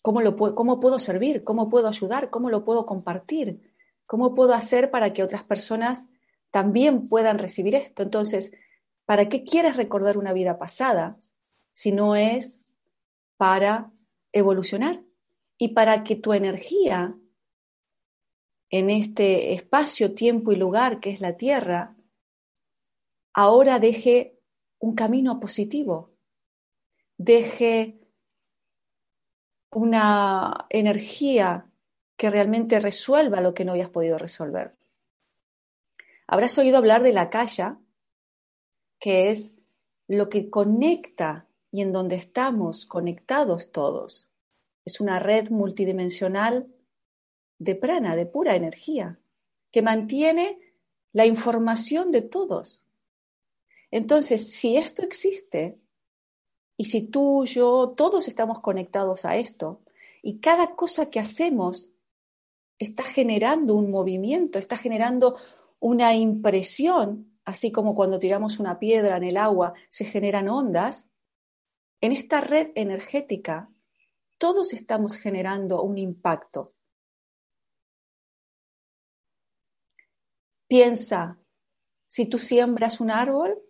[0.00, 1.44] ¿cómo, lo, ¿cómo puedo servir?
[1.44, 2.30] ¿Cómo puedo ayudar?
[2.30, 3.70] ¿Cómo lo puedo compartir?
[4.06, 6.08] ¿Cómo puedo hacer para que otras personas
[6.50, 8.02] también puedan recibir esto?
[8.02, 8.52] Entonces,
[9.04, 11.18] ¿para qué quieres recordar una vida pasada
[11.74, 12.64] si no es
[13.36, 13.92] para
[14.32, 15.02] evolucionar
[15.58, 17.14] y para que tu energía
[18.70, 21.96] en este espacio, tiempo y lugar que es la Tierra,
[23.34, 24.38] ahora deje
[24.78, 26.12] un camino positivo,
[27.16, 28.00] deje
[29.72, 31.66] una energía
[32.16, 34.76] que realmente resuelva lo que no habías podido resolver.
[36.26, 37.78] Habrás oído hablar de la calla,
[39.00, 39.58] que es
[40.06, 44.30] lo que conecta y en donde estamos conectados todos.
[44.84, 46.68] Es una red multidimensional
[47.60, 49.20] de prana, de pura energía,
[49.70, 50.58] que mantiene
[51.12, 52.86] la información de todos.
[53.90, 55.76] Entonces, si esto existe,
[56.76, 59.82] y si tú, yo, todos estamos conectados a esto,
[60.22, 61.92] y cada cosa que hacemos
[62.78, 65.36] está generando un movimiento, está generando
[65.80, 71.10] una impresión, así como cuando tiramos una piedra en el agua se generan ondas,
[72.00, 73.70] en esta red energética
[74.38, 76.70] todos estamos generando un impacto.
[80.70, 81.36] Piensa,
[82.06, 83.60] si tú siembras un árbol,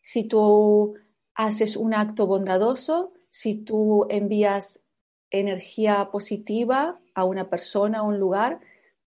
[0.00, 0.94] si tú
[1.34, 4.82] haces un acto bondadoso, si tú envías
[5.28, 8.58] energía positiva a una persona, a un lugar,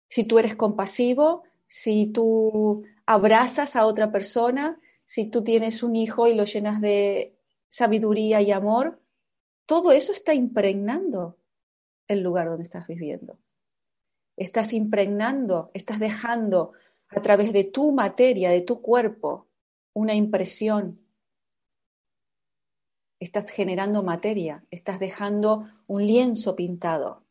[0.09, 6.25] si tú eres compasivo, si tú abrazas a otra persona, si tú tienes un hijo
[6.25, 7.37] y lo llenas de
[7.67, 9.03] sabiduría y amor,
[9.67, 11.37] todo eso está impregnando
[12.07, 13.37] el lugar donde estás viviendo.
[14.35, 16.73] Estás impregnando, estás dejando
[17.09, 19.47] a través de tu materia, de tu cuerpo,
[19.93, 20.99] una impresión,
[23.19, 27.23] estás generando materia, estás dejando un lienzo pintado.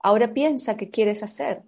[0.00, 1.62] Ahora piensa qué quieres hacer.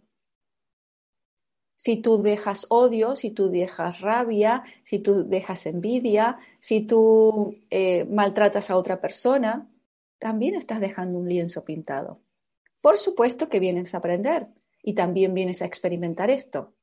[1.74, 8.04] Si tú dejas odio, si tú dejas rabia, si tú dejas envidia, si tú eh,
[8.04, 9.68] maltratas a otra persona,
[10.18, 12.20] también estás dejando un lienzo pintado.
[12.80, 14.46] Por supuesto que vienes a aprender
[14.82, 16.74] y también vienes a experimentar esto.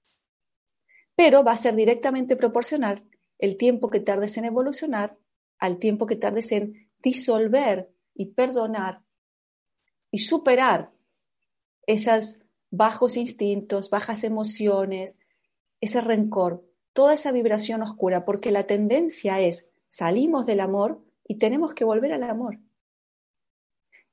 [1.16, 3.04] Pero va a ser directamente proporcional
[3.38, 5.18] el tiempo que tardes en evolucionar
[5.60, 9.02] al tiempo que tardes en disolver y perdonar
[10.12, 10.92] y superar
[11.86, 12.40] esos
[12.72, 15.18] bajos instintos, bajas emociones,
[15.82, 21.74] ese rencor, toda esa vibración oscura, porque la tendencia es salimos del amor y tenemos
[21.74, 22.60] que volver al amor.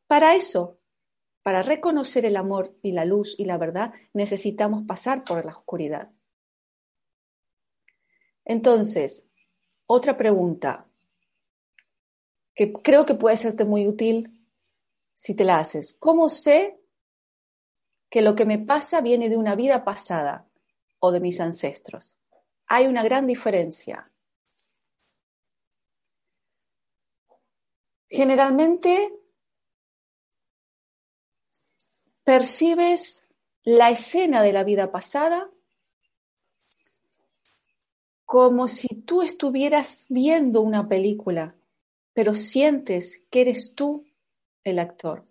[0.07, 0.79] Para eso,
[1.47, 6.11] para reconocer el amor y la luz y la verdad, necesitamos pasar por la oscuridad.
[8.45, 9.29] Entonces,
[9.87, 10.89] otra pregunta
[12.53, 14.45] que creo que puede serte muy útil
[15.15, 15.97] si te la haces.
[16.01, 16.81] ¿Cómo sé
[18.11, 20.49] que lo que me pasa viene de una vida pasada
[20.99, 22.19] o de mis ancestros?
[22.67, 24.11] Hay una gran diferencia.
[28.09, 29.13] Generalmente
[32.27, 33.25] percibes
[33.63, 35.49] la escena de la vida pasada
[38.25, 41.55] como si tú estuvieras viendo una película,
[42.13, 44.05] pero sientes que eres tú
[44.65, 45.25] el actor.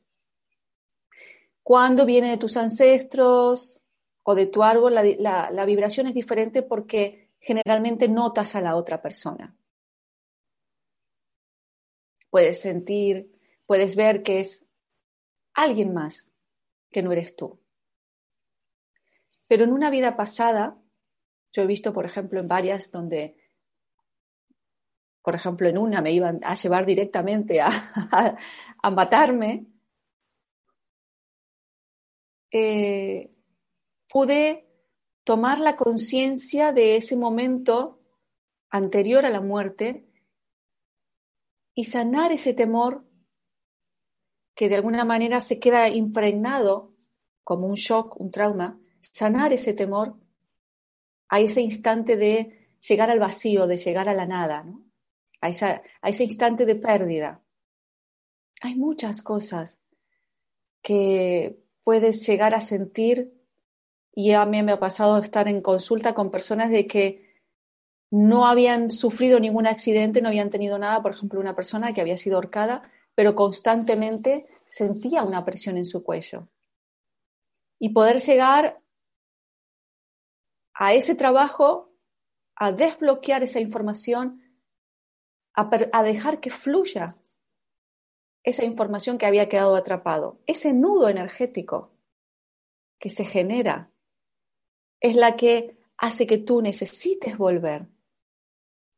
[1.63, 3.81] Cuando viene de tus ancestros
[4.23, 9.53] o de tu árbol, la, vibración es diferente porque generalmente notas a la otra persona.
[12.29, 13.33] Puedes sentir,
[13.65, 14.69] puedes ver que es
[15.53, 16.31] alguien más
[16.95, 17.59] que no eres tú.
[19.49, 20.75] Pero en una vida pasada,
[21.51, 23.35] yo he visto, por ejemplo, en varias donde,
[25.21, 27.67] por ejemplo, en una me iban a llevar directamente a,
[28.93, 29.65] matarme,
[32.49, 33.29] eh,
[34.07, 34.65] pude
[35.25, 37.99] tomar la conciencia de ese momento
[38.69, 40.07] anterior a la muerte
[41.73, 43.03] y sanar ese temor
[44.55, 46.89] que de alguna manera se queda impregnado
[47.43, 50.15] como un shock, un trauma, sanar ese temor
[51.27, 54.65] a ese instante de llegar al vacío, de llegar a la nada,
[55.41, 57.41] a, a ese instante de pérdida.
[58.61, 59.79] Hay muchas cosas
[60.81, 63.33] que puedes llegar a sentir
[64.13, 67.25] y a mí me ha pasado estar en consulta con personas de que
[68.11, 72.15] no habían sufrido ningún accidente, no habían tenido nada, por ejemplo, una persona que había
[72.15, 76.49] sido ahorcada, pero constantemente sentía una presión en su cuello.
[77.79, 78.81] Y poder llegar
[80.73, 81.93] a ese trabajo,
[82.55, 84.41] a desbloquear esa información,
[85.53, 87.07] a, dejar que fluya
[88.43, 91.97] esa información que había quedado atrapado, ese nudo energético
[92.99, 93.91] que se genera,
[94.99, 97.87] es la que hace que tú necesites volver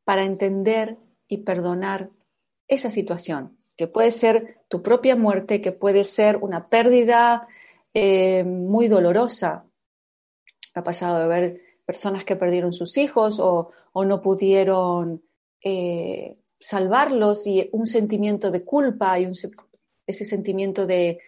[0.04, 2.10] para entender y perdonar
[2.68, 7.48] esa situación, que puede ser tu propia muerte, que puede ser una pérdida
[7.94, 9.64] eh, muy dolorosa.
[10.74, 15.24] Ha pasado de ver personas que perdieron sus hijos o, no pudieron
[15.64, 19.28] eh, salvarlos y un sentimiento de culpa y
[20.06, 21.20] ese sentimiento de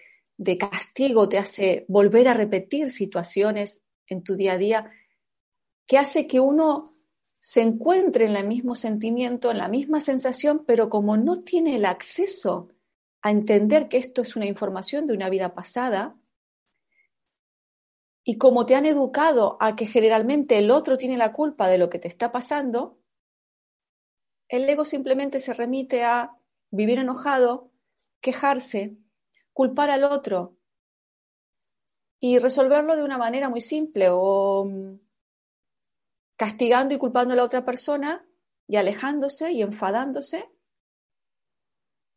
[0.59, 4.91] castigo te hace volver a repetir situaciones en tu día a día
[5.87, 6.91] que hace que uno
[7.39, 11.85] se encuentre en el mismo sentimiento, en la misma sensación, pero como no tiene el
[11.85, 12.67] acceso
[13.21, 16.11] a entender que esto es una información de una vida pasada,
[18.23, 21.89] y como te han educado a que generalmente el otro tiene la culpa de lo
[21.89, 22.99] que te está pasando,
[24.47, 26.37] el ego simplemente se remite a
[26.69, 27.71] vivir enojado,
[28.21, 28.97] quejarse,
[29.53, 30.57] culpar al otro
[32.19, 34.99] y resolverlo de una manera muy simple o mm,
[36.39, 38.25] castigando y culpando a la otra persona
[38.65, 40.49] y alejándose y enfadándose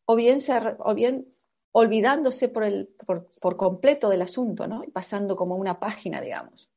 [0.05, 0.39] o bien,
[0.79, 1.27] o bien
[1.73, 4.85] olvidándose por, el, por, completo del asunto, ¿no?
[4.85, 6.71] Y pasando como una página, digamos.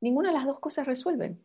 [0.00, 1.44] Ninguna de las dos cosas resuelven.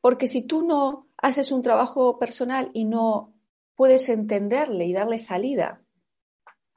[0.00, 3.34] Porque si tú no haces un trabajo personal y no
[3.74, 5.82] puedes entenderle y darle salida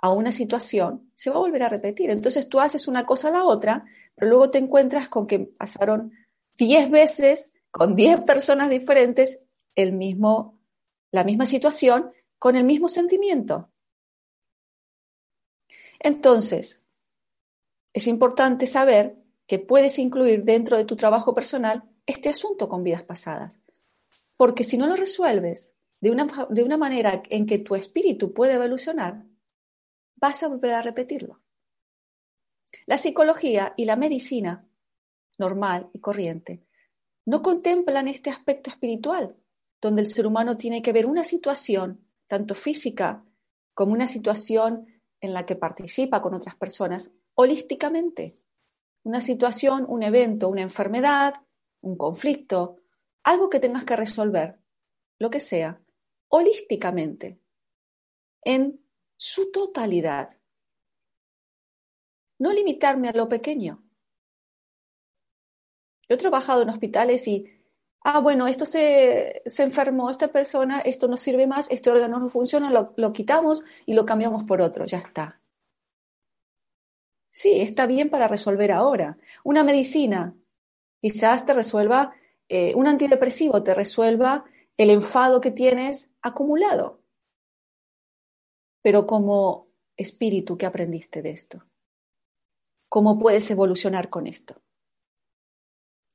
[0.01, 2.09] a una situación, se va a volver a repetir.
[2.09, 6.11] Entonces tú haces una cosa a la otra, pero luego te encuentras con que pasaron
[6.57, 9.43] 10 veces con 10 personas diferentes
[9.75, 10.59] el mismo,
[11.11, 13.71] la misma situación con el mismo sentimiento.
[15.99, 16.85] Entonces,
[17.93, 23.03] es importante saber que puedes incluir dentro de tu trabajo personal este asunto con vidas
[23.03, 23.59] pasadas.
[24.37, 28.53] Porque si no lo resuelves de una, de una manera en que tu espíritu puede
[28.53, 29.23] evolucionar,
[30.17, 31.41] vas a volver a repetirlo.
[32.85, 34.67] La psicología y la medicina
[35.37, 36.65] normal y corriente
[37.25, 39.35] no contemplan este aspecto espiritual,
[39.81, 43.23] donde el ser humano tiene que ver una situación, tanto física
[43.73, 44.87] como una situación
[45.19, 48.35] en la que participa con otras personas, holísticamente.
[49.03, 51.33] Una situación, un evento, una enfermedad,
[51.81, 52.77] un conflicto,
[53.23, 54.59] algo que tengas que resolver,
[55.17, 55.81] lo que sea,
[56.27, 57.39] holísticamente,
[58.41, 60.37] en su totalidad.
[62.39, 63.82] No limitarme a lo pequeño.
[66.13, 67.49] Yo he trabajado en hospitales y,
[68.01, 72.69] ah, bueno, esto se, enfermó, esta persona, esto no sirve más, este órgano no funciona,
[72.69, 75.41] lo, lo quitamos y lo cambiamos por otro, ya está.
[77.29, 79.17] Sí, está bien para resolver ahora.
[79.43, 80.35] Una medicina,
[81.01, 82.13] quizás te resuelva,
[82.47, 84.45] eh, un antidepresivo te resuelva
[84.77, 86.99] el enfado que tienes acumulado.
[88.83, 89.65] Pero como
[89.97, 91.63] espíritu, ¿qué aprendiste de esto?
[92.87, 94.61] ¿Cómo puedes evolucionar con esto?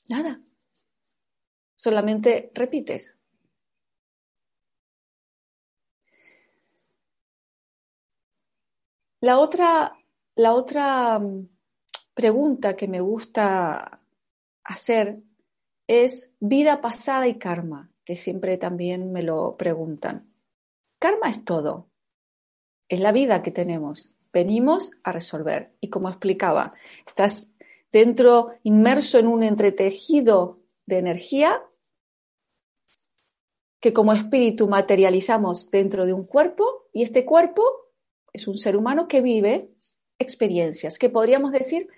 [0.09, 0.40] Nada.
[1.77, 3.16] Solamente repites.
[9.21, 9.97] La otra,
[10.37, 11.49] la otra mm,
[12.14, 13.99] pregunta que me gusta
[14.64, 15.21] hacer
[15.88, 20.33] es vida pasada y karma, que siempre también me lo preguntan.
[21.01, 21.88] Karma es todo,
[22.88, 24.14] es la vida que tenemos.
[24.33, 25.75] Venimos a resolver.
[25.81, 26.73] Y como explicaba,
[27.07, 27.51] estás
[27.92, 31.62] dentro, inmerso en un entretejido de energía
[33.81, 37.64] que como espíritu materializamos dentro de un cuerpo y este cuerpo
[38.32, 39.70] es un ser humano que vive
[40.18, 41.89] experiencias, que podríamos decir,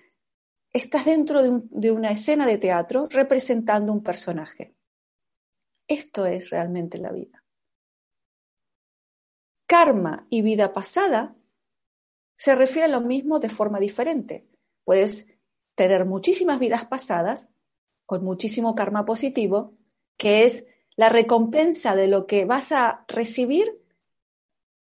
[0.73, 4.75] estás dentro de, una escena de teatro representando un personaje.
[5.87, 7.43] Esto es realmente la vida.
[9.67, 11.35] Karma y vida pasada
[12.37, 14.47] se refiere a lo mismo de forma diferente.
[14.83, 15.27] Puedes
[15.81, 17.49] tener muchísimas vidas pasadas
[18.05, 19.73] con muchísimo karma positivo,
[20.15, 23.81] que es la recompensa de lo que vas a recibir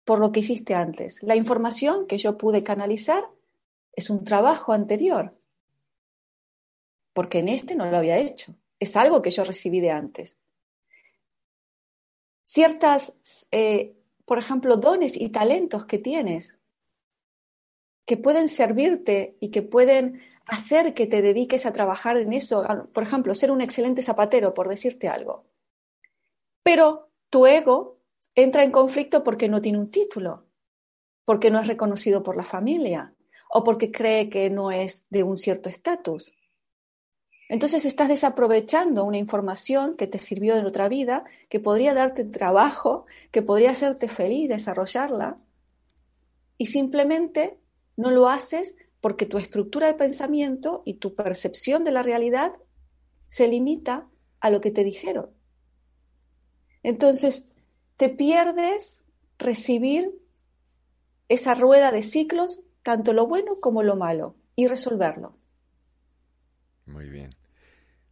[0.04, 1.22] por lo que hiciste antes.
[1.22, 3.24] La información que yo pude canalizar
[3.94, 5.32] es un trabajo anterior,
[7.14, 8.54] porque en este no lo había hecho.
[8.78, 10.36] Es algo que yo recibí de antes.
[12.42, 13.18] ciertas,
[13.52, 13.96] eh,
[14.26, 16.58] por ejemplo, dones y talentos que tienes
[18.04, 20.20] que pueden servirte y que pueden
[20.50, 22.66] hacer que te dediques a trabajar en eso.
[22.92, 25.44] Por ejemplo, ser un excelente zapatero, por decirte algo.
[26.62, 27.98] Pero tu ego
[28.34, 30.46] entra en conflicto porque no tiene un título,
[31.24, 33.14] porque no es reconocido por la familia
[33.48, 36.32] o porque cree que no es de un cierto estatus.
[37.48, 43.06] Entonces estás desaprovechando una información que te sirvió en otra vida, que podría darte trabajo,
[43.32, 45.36] que podría hacerte feliz desarrollarla,
[46.56, 47.58] y simplemente
[47.96, 52.52] no lo haces porque tu estructura de pensamiento y tu percepción de la realidad
[53.28, 54.06] se limita
[54.40, 55.30] a lo que te dijeron.
[56.82, 57.54] Entonces,
[57.96, 59.02] te pierdes
[59.38, 60.10] recibir
[61.28, 65.36] esa rueda de ciclos, tanto lo bueno como lo malo, y resolverlo.
[66.86, 67.39] Muy bien.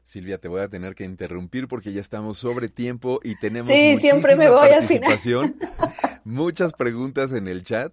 [0.09, 3.99] Silvia, te voy a tener que interrumpir porque ya estamos sobre tiempo y tenemos sí,
[3.99, 5.55] siempre me voy participación,
[6.25, 7.93] muchas preguntas en el chat.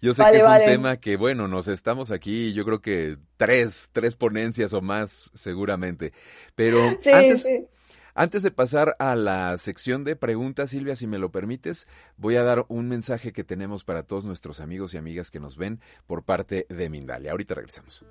[0.00, 3.90] Yo sé que es un tema que, bueno, nos estamos aquí, yo creo que tres,
[3.92, 6.12] tres ponencias o más seguramente.
[6.54, 7.66] Pero antes, sí.
[8.18, 11.86] Antes de pasar a la sección de preguntas, Silvia, si me lo permites,
[12.16, 15.58] voy a dar un mensaje que tenemos para todos nuestros amigos y amigas que nos
[15.58, 17.32] ven por parte de Mindalia.
[17.32, 18.06] Ahorita regresamos.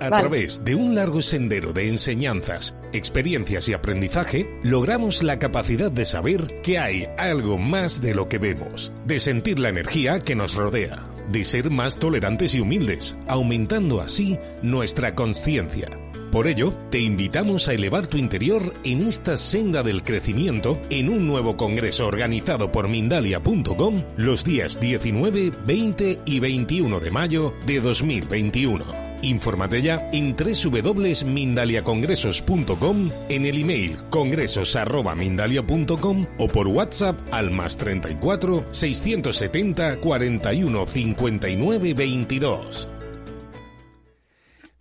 [0.00, 6.06] A través de un largo sendero de enseñanzas, experiencias y aprendizaje, logramos la capacidad de
[6.06, 10.54] saber que hay algo más de lo que vemos, de sentir la energía que nos
[10.54, 15.86] rodea, de ser más tolerantes y humildes, aumentando así nuestra conciencia
[16.30, 21.26] por ello, te invitamos a elevar tu interior en esta senda del crecimiento en un
[21.26, 29.10] nuevo congreso organizado por Mindalia.com los días 19, 20 y 21 de mayo de 2021.
[29.22, 39.98] Infórmate ya en www.mindaliacongresos.com, en el email congresos.mindalia.com o por WhatsApp al más 34 670
[39.98, 42.88] 41 59 22.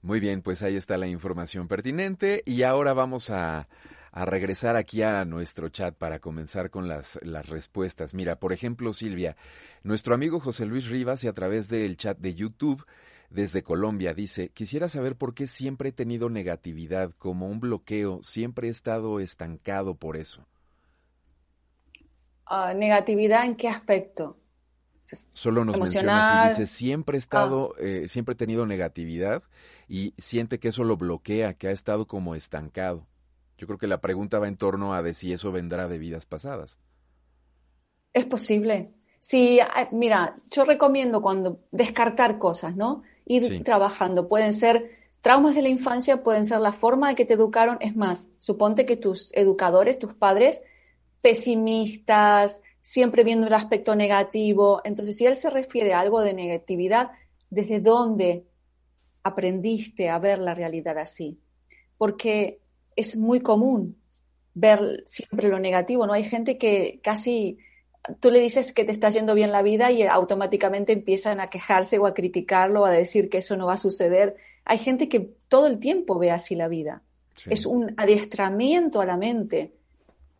[0.09, 3.67] Muy bien, pues ahí está la información pertinente y ahora vamos a,
[4.11, 8.15] regresar aquí a nuestro chat para comenzar con las, las respuestas.
[8.15, 9.37] Mira, por ejemplo, Silvia,
[9.83, 12.83] nuestro amigo José Luis Rivas y a través del chat de YouTube
[13.29, 18.67] desde Colombia dice, quisiera saber por qué siempre he tenido negatividad como un bloqueo, siempre
[18.67, 20.43] he estado estancado por eso.
[22.47, 24.39] Ah, ¿Negatividad en qué aspecto?
[25.33, 27.81] Solo nos menciona así, dice, siempre he estado, ah.
[27.81, 29.43] eh, siempre he tenido negatividad
[29.89, 33.07] y siente que eso lo bloquea, que ha estado como estancado.
[33.57, 36.27] Yo creo que la pregunta va en torno a de si eso vendrá de vidas
[36.27, 36.77] pasadas.
[38.13, 38.93] Es posible.
[39.19, 39.59] Sí,
[39.91, 43.01] mira, yo recomiendo cuando descartar cosas, ¿no?
[43.25, 44.27] Ir trabajando.
[44.27, 44.89] Pueden ser
[45.21, 47.77] traumas de la infancia, pueden ser la forma de que te educaron.
[47.81, 50.61] Es más, suponte que tus educadores, tus padres,
[51.21, 54.81] pesimistas, siempre viendo el aspecto negativo.
[54.85, 57.09] Entonces, si él se refiere a algo de negatividad,
[57.49, 58.45] ¿desde dónde
[59.29, 61.39] aprendiste a ver la realidad así?
[61.97, 62.59] Porque
[62.95, 63.95] es muy común
[64.53, 66.13] ver siempre lo negativo, ¿no?
[66.13, 67.57] Hay gente que casi
[68.19, 71.97] tú le dices que te está yendo bien la vida y automáticamente empiezan a quejarse
[71.99, 74.35] o a criticarlo o a decir que eso no va a suceder.
[74.65, 77.01] Hay gente que todo el tiempo ve así la vida.
[77.49, 79.71] Es un adiestramiento a la mente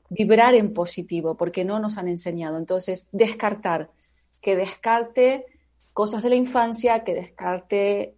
[0.10, 2.58] vibrar en positivo, porque no nos han enseñado.
[2.58, 3.90] Entonces, descartar,
[4.42, 5.46] que descarte
[5.94, 8.16] cosas de la infancia, que descarte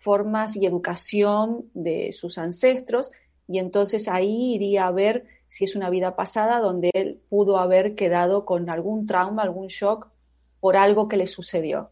[0.00, 3.12] formas y educación de sus ancestros,
[3.46, 7.94] y entonces ahí iría a ver si es una vida pasada donde él pudo haber
[7.94, 10.08] quedado con algún trauma, algún shock
[10.60, 11.90] por algo que le sucedió.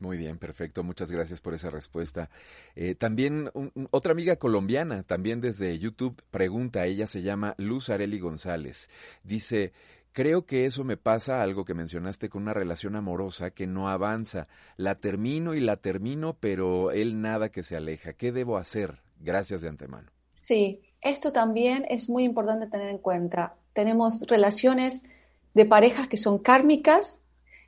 [0.00, 0.82] Muy bien, perfecto.
[0.82, 2.28] Muchas gracias por esa respuesta.
[2.74, 3.50] Eh, también
[3.92, 8.90] otra amiga colombiana, también desde YouTube, pregunta, ella se llama Luz Areli González.
[9.22, 9.72] Dice,
[10.12, 14.48] creo que eso me pasa, algo que mencionaste, con una relación amorosa que no avanza.
[14.76, 18.12] La termino y la termino, pero él nada que se aleja.
[18.12, 19.02] ¿Qué debo hacer?
[19.20, 20.10] Gracias de antemano.
[20.40, 23.54] Sí, esto también es muy importante tener en cuenta.
[23.72, 25.06] Tenemos relaciones
[25.54, 27.22] de parejas que son kármicas,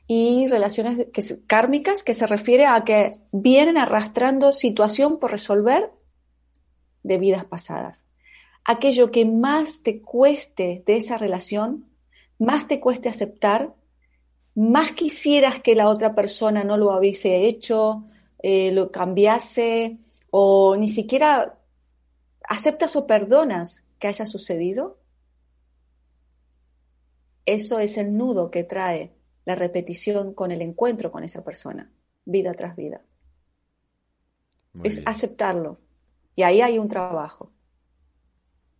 [0.06, 5.90] y relaciones que, kármicas, que se refiere a que vienen arrastrando situación por resolver
[7.02, 8.04] de vidas pasadas.
[8.64, 11.86] Aquello que más te cueste de esa relación,
[12.38, 13.74] más te cueste aceptar,
[14.54, 18.04] más quisieras que la otra persona no lo hubiese hecho,
[18.42, 19.98] eh, lo cambiase
[20.30, 21.58] o ni siquiera
[22.48, 24.98] aceptas o perdonas que haya sucedido,
[27.46, 29.12] eso es el nudo que trae
[29.44, 31.90] la repetición con el encuentro con esa persona,
[32.24, 33.02] vida tras vida.
[34.82, 35.78] es aceptarlo.
[36.34, 37.53] Y ahí hay un trabajo.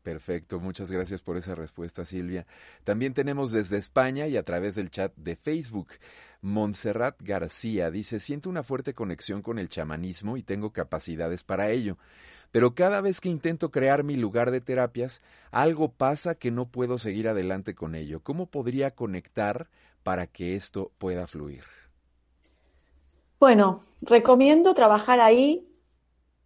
[0.05, 2.46] Perfecto, muchas gracias por esa respuesta, Silvia.
[2.84, 5.88] También tenemos desde España y a través del chat de Facebook.
[6.42, 11.96] Montserrat García dice, siento una fuerte conexión con el chamanismo y tengo capacidades para ello,
[12.52, 16.98] pero cada vez que intento crear mi lugar de terapias, algo pasa que no puedo
[16.98, 18.20] seguir adelante con ello.
[18.20, 19.70] ¿Cómo podría conectar
[20.02, 21.64] para que esto pueda fluir?
[23.40, 25.66] Bueno, recomiendo trabajar ahí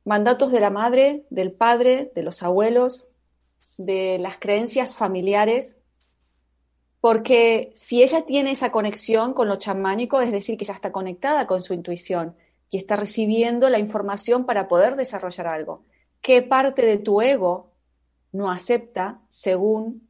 [0.05, 3.08] mandatos de la madre, del padre, de los abuelos,
[3.77, 5.77] de las creencias familiares,
[7.01, 11.47] porque si ella tiene esa conexión con lo chamánico, es decir, que ya está conectada
[11.47, 12.35] con su intuición
[12.71, 15.85] y está recibiendo la información para poder desarrollar algo.
[16.21, 17.73] ¿Qué parte de tu ego
[18.33, 20.09] no acepta según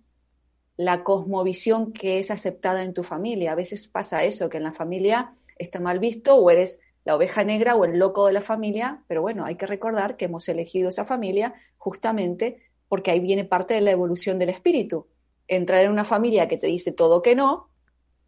[0.77, 3.53] la cosmovisión que es aceptada en tu familia?
[3.53, 7.45] A veces pasa eso, que en la familia está mal visto o eres la oveja
[7.45, 10.89] negra o el loco de la familia, pero bueno, hay que recordar que hemos elegido
[10.89, 15.07] esa familia justamente porque ahí viene parte de la evolución del espíritu.
[15.47, 17.69] Entrar en una familia que te dice todo que no,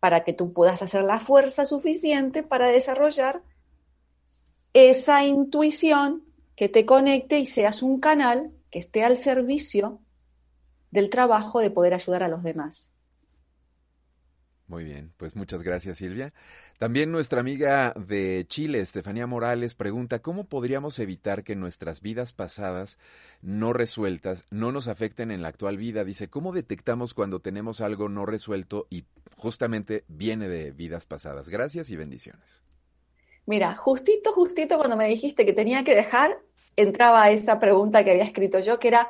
[0.01, 3.43] para que tú puedas hacer la fuerza suficiente para desarrollar
[4.73, 6.25] esa intuición
[6.57, 10.01] que te conecte y seas un canal que esté al servicio
[10.91, 12.93] del trabajo de poder ayudar a los demás.
[14.71, 16.33] Muy bien, pues muchas gracias Silvia.
[16.79, 23.01] También nuestra amiga de Chile, Estefanía Morales, pregunta, ¿cómo podríamos evitar que nuestras vidas pasadas
[23.43, 26.05] no resueltas no nos afecten en la actual vida?
[26.05, 29.07] Dice, ¿cómo detectamos cuando tenemos algo no resuelto y
[29.37, 31.49] justamente viene de vidas pasadas?
[31.49, 32.63] Gracias y bendiciones.
[33.47, 36.39] Mira, justito, justito cuando me dijiste que tenía que dejar,
[36.77, 39.09] entraba esa pregunta que había escrito yo, que era,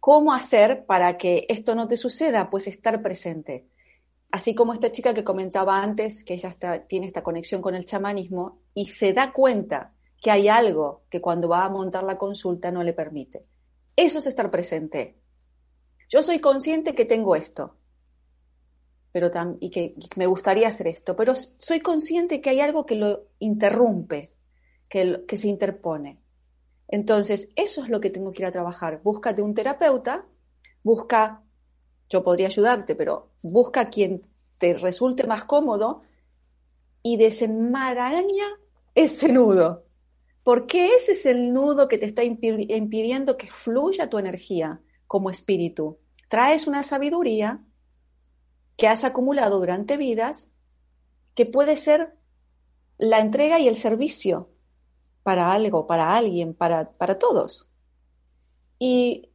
[0.00, 2.50] ¿cómo hacer para que esto no te suceda?
[2.50, 3.66] Pues estar presente
[4.30, 6.54] así como esta chica que comentaba antes, que ella
[6.88, 11.48] tiene esta conexión con el chamanismo y se da cuenta que hay algo que cuando
[11.48, 13.42] va a montar la consulta no le permite.
[13.94, 15.18] Eso es estar presente.
[16.08, 17.76] Yo soy consciente que tengo esto
[19.16, 23.28] pero y que me gustaría hacer esto, pero soy consciente que hay algo que lo
[23.38, 24.28] interrumpe,
[24.90, 26.20] que, que se interpone.
[26.86, 29.00] Entonces, eso es lo que tengo que ir a trabajar.
[29.02, 30.26] Búscate un terapeuta,
[30.84, 31.42] busca
[32.08, 34.20] yo podría ayudarte, pero busca quien
[34.58, 36.00] te resulte más cómodo
[37.02, 38.46] y desenmaraña
[38.94, 39.84] ese nudo.
[40.42, 45.98] Porque ese es el nudo que te está impidiendo que fluya tu energía como espíritu.
[46.28, 47.64] Traes una sabiduría
[48.76, 50.50] que has acumulado durante vidas
[51.34, 52.16] que puede ser
[52.98, 54.50] la entrega y el servicio
[55.22, 57.68] para algo, para alguien, para, para todos.
[58.78, 59.30] Y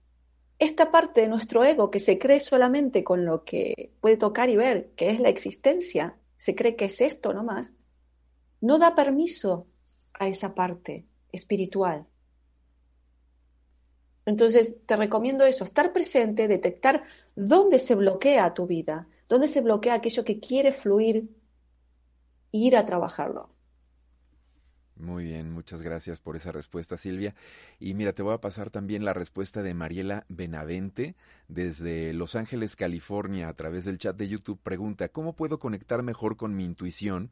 [0.62, 4.55] esta parte de nuestro ego que se cree solamente con lo que puede tocar y
[4.55, 7.74] ver, que es la existencia, se cree que es esto nomás,
[8.62, 9.66] no da permiso
[10.20, 12.05] a esa parte espiritual.
[14.28, 17.05] Entonces, te recomiendo eso, estar presente, detectar
[17.36, 21.28] dónde se bloquea tu vida, dónde se bloquea aquello que quiere fluir
[22.51, 23.49] e ir a trabajarlo.
[25.02, 27.34] Muy bien, muchas gracias por esa respuesta, Silvia.
[27.80, 31.16] Y mira, te voy a pasar también la respuesta de Mariela Benavente
[31.47, 34.60] desde Los Ángeles, California, a través del chat de YouTube.
[34.62, 37.32] Pregunta, ¿cómo puedo conectar mejor con mi intuición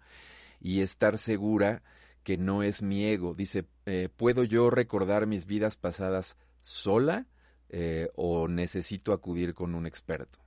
[0.60, 1.84] y estar segura
[2.24, 3.36] que no es mi ego?
[3.36, 7.28] Dice, eh, ¿puedo yo recordar mis vidas pasadas sola
[7.70, 10.40] eh, o necesito acudir con un experto?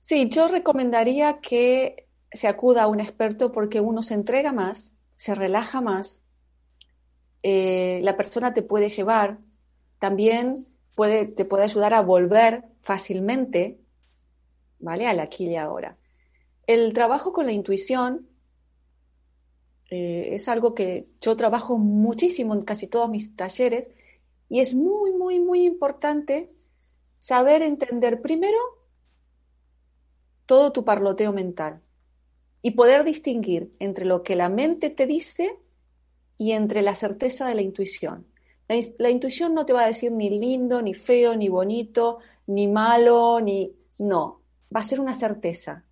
[0.00, 5.34] Sí, yo recomendaría que se acuda a un experto porque uno se entrega más, se
[5.34, 6.22] relaja más,
[7.42, 9.38] eh, la persona te puede llevar,
[9.98, 10.56] también
[10.94, 13.78] puede, te puede ayudar a volver fácilmente,
[14.78, 15.06] ¿vale?
[15.06, 15.96] Al aquí y ahora.
[16.66, 18.28] El trabajo con la intuición
[19.90, 23.88] eh, es algo que yo trabajo muchísimo en casi todos mis talleres
[24.48, 26.48] y es muy, muy, muy importante
[27.18, 28.58] saber entender primero
[30.46, 31.82] todo tu parloteo mental
[32.62, 35.58] y poder distinguir entre lo que la mente te dice
[36.36, 38.26] y entre la certeza de la intuición.
[38.68, 43.40] La, intuición no te va a decir ni lindo, ni feo, ni bonito, ni malo,
[43.40, 43.74] ni...
[44.00, 44.42] No,
[44.74, 45.84] va a ser una certeza.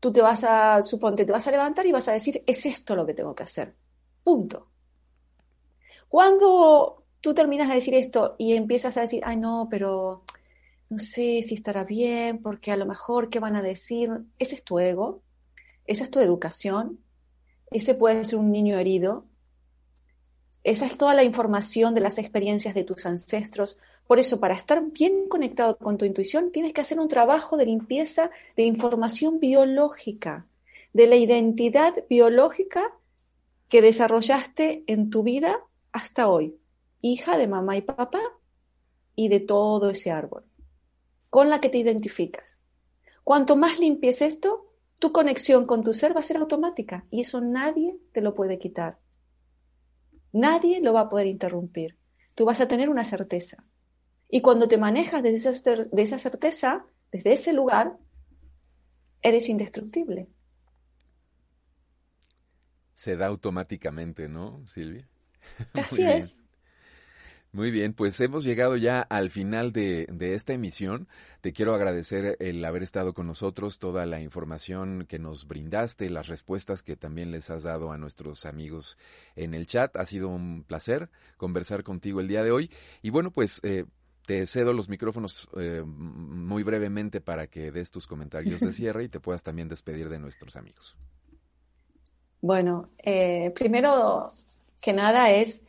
[0.00, 2.94] Tú te vas a, suponte, te vas a levantar y vas a decir, es esto
[2.94, 3.74] lo que tengo que hacer.
[4.22, 4.68] Punto.
[6.08, 10.24] Cuando tú terminas de decir esto y empiezas a decir, ay no, pero
[10.90, 14.10] no sé si estará bien, porque a lo mejor, ¿qué van a decir?
[14.38, 15.22] Ese es tu ego,
[15.86, 17.00] esa es tu educación,
[17.70, 19.26] ese puede ser un niño herido,
[20.64, 23.78] esa es toda la información de las experiencias de tus ancestros.
[24.06, 27.66] Por eso, para estar bien conectado con tu intuición, tienes que hacer un trabajo de
[27.66, 30.46] limpieza de información biológica,
[30.94, 32.92] de la identidad biológica
[33.68, 35.60] que desarrollaste en tu vida
[35.92, 36.56] hasta hoy.
[37.02, 38.22] Hija de mamá y papá,
[39.16, 40.44] y de todo ese árbol,
[41.28, 42.58] con la que te identificas.
[43.22, 44.66] Cuanto más limpies esto,
[44.98, 48.58] tu conexión con tu ser va a ser automática y eso nadie te lo puede
[48.58, 48.98] quitar.
[50.32, 51.98] Nadie lo va a poder interrumpir.
[52.34, 53.64] Tú vas a tener una certeza.
[54.28, 57.96] Y cuando te manejas desde esa, de esa certeza, desde ese lugar,
[59.22, 60.28] eres indestructible.
[62.94, 65.08] Se da automáticamente, ¿no, Silvia?
[65.74, 66.43] Así es.
[67.54, 71.06] Muy bien, pues hemos llegado ya al final de, de, esta emisión.
[71.40, 76.26] Te quiero agradecer el haber estado con nosotros, toda la información que nos brindaste, las
[76.26, 78.98] respuestas que también les has dado a nuestros amigos
[79.36, 79.94] en el chat.
[79.94, 82.72] Ha sido un placer conversar contigo el día de hoy.
[83.02, 83.84] Y bueno, pues eh,
[84.26, 89.08] te cedo los micrófonos eh, muy brevemente para que des tus comentarios de cierre y
[89.08, 90.96] te puedas también despedir de nuestros amigos.
[92.40, 94.26] Bueno, eh, primero
[94.82, 95.68] que nada es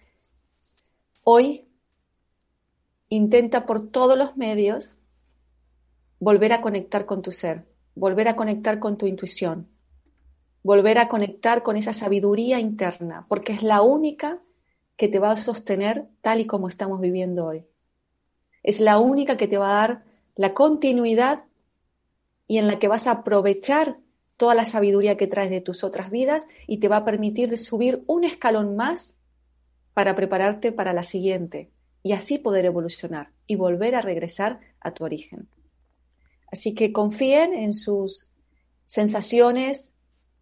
[1.22, 1.66] hoy
[3.10, 5.00] intenta por todos los medios
[6.20, 9.70] volver a conectar con tu ser, volver a conectar con tu intuición,
[10.64, 14.40] volver a conectar con esa sabiduría interna, porque es la única
[14.96, 17.66] que te va a sostener tal y como estamos viviendo hoy.
[18.64, 21.44] Es la única que te va a dar la continuidad
[22.48, 24.00] y en la que vas a aprovechar
[24.38, 28.04] toda la sabiduría que traes de tus otras vidas y te va a permitir subir
[28.08, 29.18] un escalón más
[29.94, 31.72] para prepararte para la siguiente,
[32.06, 35.50] y así poder evolucionar y volver a regresar a tu origen.
[36.52, 38.32] Así que confíen en sus
[38.86, 39.96] sensaciones,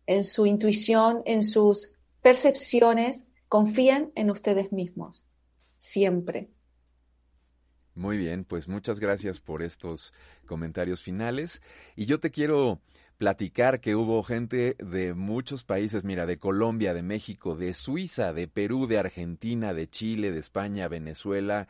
[0.05, 5.23] en su intuición, en sus percepciones, confíen en ustedes mismos,
[5.77, 6.49] siempre.
[7.95, 10.11] Muy bien, pues muchas gracias por estos
[10.45, 11.61] comentarios finales.
[11.95, 12.81] Y yo te quiero
[13.17, 18.47] platicar que hubo gente de muchos países, mira, de Colombia, de México, de Suiza, de
[18.47, 21.67] Perú, de Argentina, de Chile, de España, Venezuela,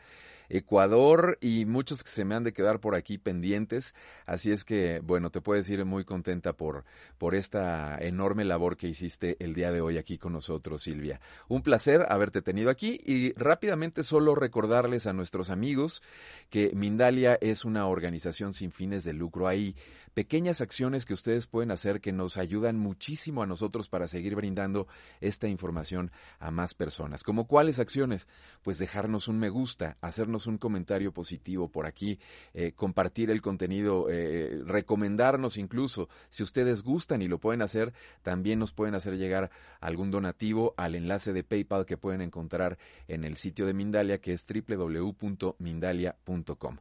[0.53, 3.95] Ecuador y muchos que se me han de quedar por aquí pendientes.
[4.27, 6.85] Así es que, bueno, te puedes ir muy contenta por,
[7.17, 11.19] por esta enorme labor que hiciste el día de hoy aquí con nosotros, Silvia.
[11.47, 16.03] Un placer haberte tenido aquí y rápidamente solo recordarles a nuestros amigos
[16.51, 19.47] que Mindalia es una organización sin fines de lucro.
[19.47, 19.75] Hay
[20.13, 24.87] pequeñas acciones que ustedes pueden hacer que nos ayudan muchísimo a nosotros para seguir brindando
[25.19, 27.23] esta información a más personas.
[27.23, 28.27] ¿Como cuáles acciones?
[28.61, 32.19] Pues dejarnos un me gusta, hacernos un comentario positivo por aquí,
[32.53, 38.59] eh, compartir el contenido, eh, recomendarnos incluso, si ustedes gustan y lo pueden hacer, también
[38.59, 42.77] nos pueden hacer llegar algún donativo al enlace de PayPal que pueden encontrar
[43.07, 46.77] en el sitio de Mindalia que es www.mindalia.com.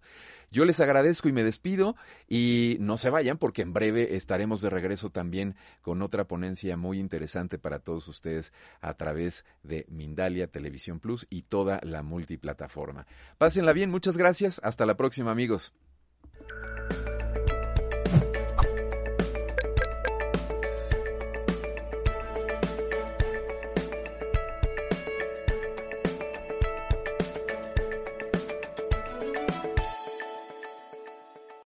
[0.51, 1.95] Yo les agradezco y me despido
[2.29, 6.99] y no se vayan porque en breve estaremos de regreso también con otra ponencia muy
[6.99, 13.07] interesante para todos ustedes a través de Mindalia Televisión Plus y toda la multiplataforma.
[13.43, 14.61] Pásenla bien, muchas gracias.
[14.63, 15.73] Hasta la próxima, amigos.